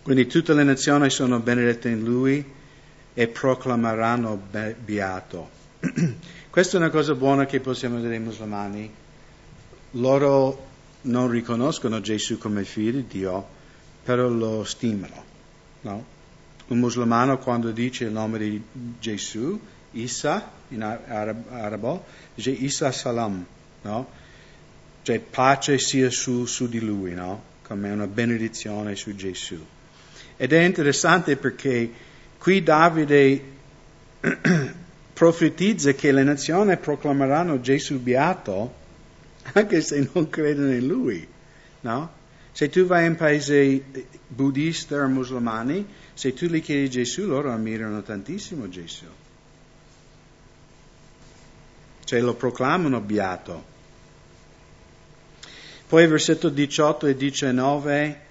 Quindi 0.10 0.26
tutte 0.26 0.56
le 0.56 0.64
nazioni 0.64 1.08
sono 1.12 1.40
benedette 1.40 1.88
in 1.88 2.04
Lui 2.04 2.44
e 3.14 3.28
proclameranno 3.28 4.42
beato. 4.84 5.50
Questa 6.50 6.78
è 6.78 6.80
una 6.80 6.90
cosa 6.90 7.14
buona 7.14 7.46
che 7.46 7.60
possiamo 7.60 8.00
dire 8.00 8.16
ai 8.16 8.20
musulmani 8.20 8.92
loro 9.92 10.66
non 11.02 11.30
riconoscono 11.30 12.02
Gesù 12.02 12.40
come 12.40 12.64
figlio 12.64 12.94
di 12.94 13.06
Dio, 13.06 13.48
però 14.04 14.28
lo 14.28 14.64
stimano. 14.64 15.24
No? 15.82 16.04
Un 16.70 16.80
musulmano 16.80 17.38
quando 17.38 17.70
dice 17.70 18.06
il 18.06 18.12
nome 18.12 18.40
di 18.40 18.64
Gesù, 19.00 19.62
Isa 19.92 20.50
in 20.70 20.82
arabo, 20.82 22.04
dice 22.34 22.50
Isa 22.50 22.92
Salam, 22.92 23.46
no? 23.84 24.08
cioè 25.04 25.20
pace 25.20 25.78
sia 25.78 26.10
su, 26.10 26.46
su 26.46 26.68
di 26.68 26.80
lui, 26.80 27.14
no? 27.14 27.44
come 27.62 27.92
una 27.92 28.08
benedizione 28.08 28.96
su 28.96 29.14
Gesù. 29.14 29.64
Ed 30.42 30.54
è 30.54 30.62
interessante 30.62 31.36
perché 31.36 31.92
qui 32.38 32.64
Davide 32.64 33.42
profetizza 35.12 35.92
che 35.92 36.14
le 36.14 36.24
nazioni 36.24 36.78
proclameranno 36.78 37.60
Gesù 37.60 38.00
beato 38.00 38.74
anche 39.52 39.82
se 39.82 40.10
non 40.14 40.30
credono 40.30 40.72
in 40.72 40.88
lui, 40.88 41.28
no? 41.82 42.14
Se 42.54 42.70
tu 42.70 42.86
vai 42.86 43.06
in 43.06 43.18
paesi 43.18 43.84
buddisti 44.28 44.94
o 44.94 45.06
musulmani, 45.10 45.86
se 46.14 46.34
tu 46.34 46.46
gli 46.46 46.62
chiedi 46.62 46.90
Gesù, 46.90 47.26
loro 47.26 47.52
ammirano 47.52 48.02
tantissimo 48.02 48.70
Gesù. 48.70 49.04
Cioè 52.06 52.22
lo 52.22 52.34
proclamano 52.36 53.02
beato. 53.02 53.66
Poi 55.86 56.08
versetto 56.08 56.48
18 56.48 57.08
e 57.08 57.16
19 57.18 58.28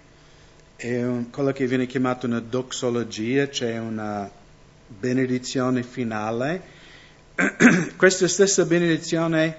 è 0.81 1.03
un, 1.03 1.31
quello 1.31 1.51
che 1.51 1.67
viene 1.67 1.87
chiamato 1.87 2.27
una 2.27 2.39
doxologia, 2.39 3.51
cioè 3.51 3.79
una 3.79 4.31
benedizione 4.87 5.83
finale. 5.83 6.63
Questa 7.97 8.29
stessa 8.29 8.65
benedizione 8.65 9.57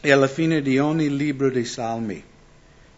e 0.00 0.10
alla 0.10 0.26
fine 0.26 0.62
di 0.62 0.78
ogni 0.78 1.14
libro 1.14 1.50
dei 1.50 1.66
Salmi, 1.66 2.24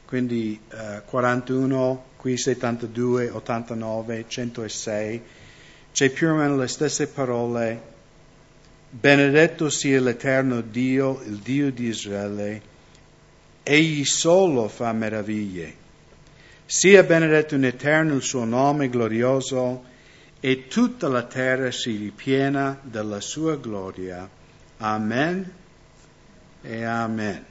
quindi 0.05 0.61
eh, 0.71 1.03
41, 1.05 2.05
qui 2.17 2.37
72, 2.37 3.31
89, 3.31 4.25
106, 4.29 5.23
c'è 5.93 6.11
più 6.11 6.29
o 6.29 6.37
meno 6.37 6.57
le 6.57 6.69
stesse 6.69 7.09
parole. 7.09 7.89
Benedetto 8.89 9.69
sia 9.69 10.01
l'eterno 10.01 10.61
Dio, 10.61 11.21
il 11.27 11.39
Dio 11.39 11.73
di 11.73 11.87
Israele, 11.87 12.63
egli 13.65 14.05
solo 14.05 14.69
fa 14.69 14.93
meraviglie. 14.93 15.89
Sia 16.73 17.03
benedetto 17.03 17.57
in 17.57 17.65
eterno 17.65 18.15
il 18.15 18.23
suo 18.23 18.45
nome 18.45 18.89
glorioso 18.89 19.83
e 20.39 20.69
tutta 20.69 21.09
la 21.09 21.25
terra 21.25 21.73
si 21.73 21.97
ripiena 21.97 22.79
della 22.81 23.21
sua 23.21 23.57
gloria. 23.57 24.31
Amen 24.77 25.53
e 26.63 26.85
amen. 26.85 27.45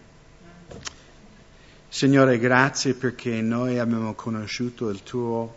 Signore, 1.89 2.39
grazie 2.39 2.93
perché 2.93 3.41
noi 3.41 3.77
abbiamo 3.77 4.13
conosciuto 4.13 4.87
il 4.87 5.03
tuo 5.03 5.53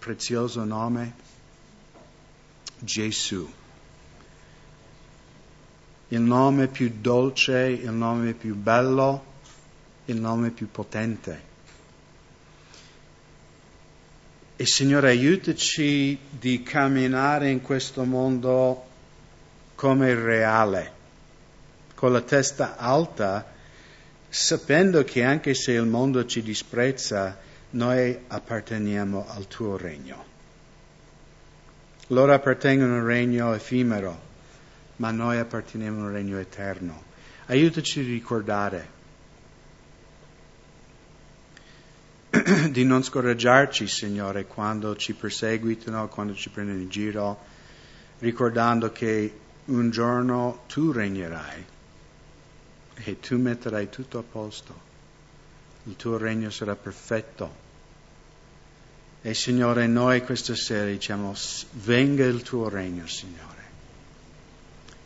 prezioso 0.00 0.64
nome, 0.64 1.14
Gesù. 2.76 3.48
Il 6.08 6.20
nome 6.20 6.66
più 6.66 6.92
dolce, 7.00 7.68
il 7.68 7.92
nome 7.92 8.32
più 8.32 8.56
bello, 8.56 9.24
il 10.06 10.20
nome 10.20 10.50
più 10.50 10.68
potente. 10.68 11.49
E 14.60 14.66
Signore, 14.66 15.08
aiutaci 15.08 16.18
di 16.28 16.62
camminare 16.62 17.48
in 17.48 17.62
questo 17.62 18.04
mondo 18.04 18.84
come 19.74 20.14
reale 20.14 20.92
con 21.94 22.12
la 22.12 22.20
testa 22.20 22.76
alta, 22.76 23.54
sapendo 24.28 25.02
che 25.02 25.24
anche 25.24 25.54
se 25.54 25.72
il 25.72 25.86
mondo 25.86 26.26
ci 26.26 26.42
disprezza, 26.42 27.38
noi 27.70 28.14
apparteniamo 28.26 29.24
al 29.30 29.48
tuo 29.48 29.78
regno. 29.78 30.24
Loro 32.08 32.34
appartengono 32.34 32.96
al 32.96 33.04
regno 33.04 33.54
effimero, 33.54 34.20
ma 34.96 35.10
noi 35.10 35.38
apparteniamo 35.38 36.04
al 36.04 36.12
regno 36.12 36.38
eterno. 36.38 37.02
Aiutaci 37.46 38.00
a 38.00 38.02
ricordare 38.02 38.99
di 42.70 42.84
non 42.84 43.02
scoraggiarci, 43.02 43.88
Signore, 43.88 44.46
quando 44.46 44.94
ci 44.96 45.14
perseguitano, 45.14 46.08
quando 46.08 46.34
ci 46.34 46.48
prendono 46.48 46.78
in 46.78 46.88
giro, 46.88 47.38
ricordando 48.20 48.92
che 48.92 49.38
un 49.66 49.90
giorno 49.90 50.62
tu 50.66 50.92
regnerai 50.92 51.64
e 52.94 53.20
tu 53.20 53.38
metterai 53.38 53.88
tutto 53.88 54.18
a 54.18 54.22
posto. 54.22 54.88
Il 55.84 55.96
tuo 55.96 56.18
regno 56.18 56.50
sarà 56.50 56.76
perfetto. 56.76 57.68
E 59.22 59.34
Signore, 59.34 59.86
noi 59.86 60.22
questa 60.22 60.54
sera 60.54 60.86
diciamo, 60.86 61.34
venga 61.72 62.24
il 62.24 62.42
tuo 62.42 62.68
regno, 62.68 63.06
Signore. 63.06 63.58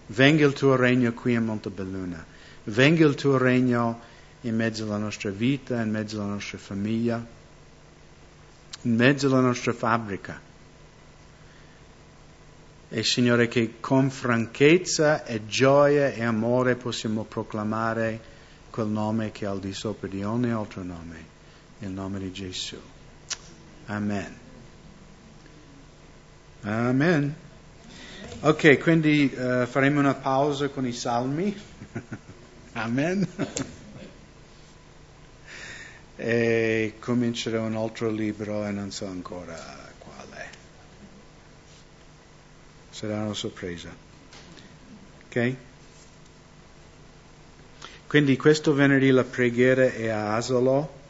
Venga 0.07 0.45
il 0.47 0.53
tuo 0.53 0.77
regno 0.77 1.13
qui 1.13 1.35
a 1.35 1.41
Montebelluna. 1.41 2.25
Venga 2.65 3.07
il 3.07 3.15
tuo 3.15 3.39
regno 3.39 4.13
in 4.45 4.57
mezzo 4.57 4.85
alla 4.85 4.99
nostra 4.99 5.31
vita, 5.31 5.81
in 5.81 5.91
mezzo 5.91 6.21
alla 6.21 6.33
nostra 6.33 6.59
famiglia, 6.59 7.25
in 8.83 8.95
mezzo 8.95 9.27
alla 9.27 9.41
nostra 9.41 9.73
fabbrica 9.73 10.41
e 12.89 13.03
Signore 13.03 13.49
che 13.49 13.81
con 13.81 14.09
franchezza 14.11 15.25
e 15.25 15.47
gioia 15.47 16.13
e 16.13 16.23
amore 16.23 16.77
possiamo 16.77 17.25
proclamare 17.25 18.33
quel 18.71 18.87
nome 18.87 19.33
che 19.33 19.47
è 19.47 19.49
al 19.49 19.59
di 19.59 19.73
sopra 19.73 20.07
di 20.07 20.23
ogni 20.23 20.51
altro 20.51 20.83
nome, 20.83 21.25
il 21.81 21.91
nome 21.91 22.19
di 22.21 22.33
Gesù. 22.33 22.77
Amen. 23.87 24.33
Amen. 26.63 27.35
Ok, 28.41 28.79
quindi 28.79 29.33
uh, 29.35 29.67
faremo 29.67 30.01
una 30.01 30.15
pausa 30.15 30.69
con 30.69 30.87
i 30.87 30.93
salmi. 30.93 31.55
Amen. 32.75 33.27
e 36.17 36.95
comincerò 36.99 37.63
un 37.63 37.77
altro 37.77 38.11
libro 38.11 38.65
e 38.67 38.71
non 38.71 38.91
so 38.91 39.07
ancora 39.07 39.85
sarà 42.95 43.25
una 43.25 43.35
sorpresa. 43.35 43.93
Ok? 45.27 45.55
Quindi 48.07 48.37
questo 48.37 48.73
venerdì 48.73 49.11
la 49.11 49.25
preghiera 49.25 49.93
è 49.93 50.07
a 50.07 50.37
Asolo 50.37 51.03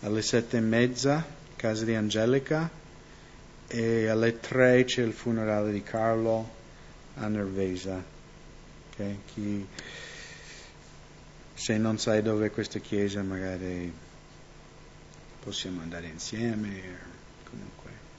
alle 0.00 0.22
sette 0.22 0.56
e 0.56 0.60
mezza, 0.60 1.22
casa 1.56 1.84
di 1.84 1.94
Angelica, 1.94 2.70
e 3.66 4.08
alle 4.08 4.40
tre 4.40 4.84
c'è 4.84 5.02
il 5.02 5.12
funerale 5.12 5.72
di 5.72 5.82
Carlo 5.82 6.50
a 7.16 7.28
Nervesa. 7.28 8.02
Okay? 8.92 9.18
Chi, 9.26 9.66
se 11.60 11.76
non 11.76 11.98
sai 11.98 12.22
dove 12.22 12.46
è 12.46 12.50
questa 12.50 12.78
chiesa, 12.78 13.22
magari 13.22 13.92
possiamo 15.40 15.82
andare 15.82 16.06
insieme. 16.06 17.09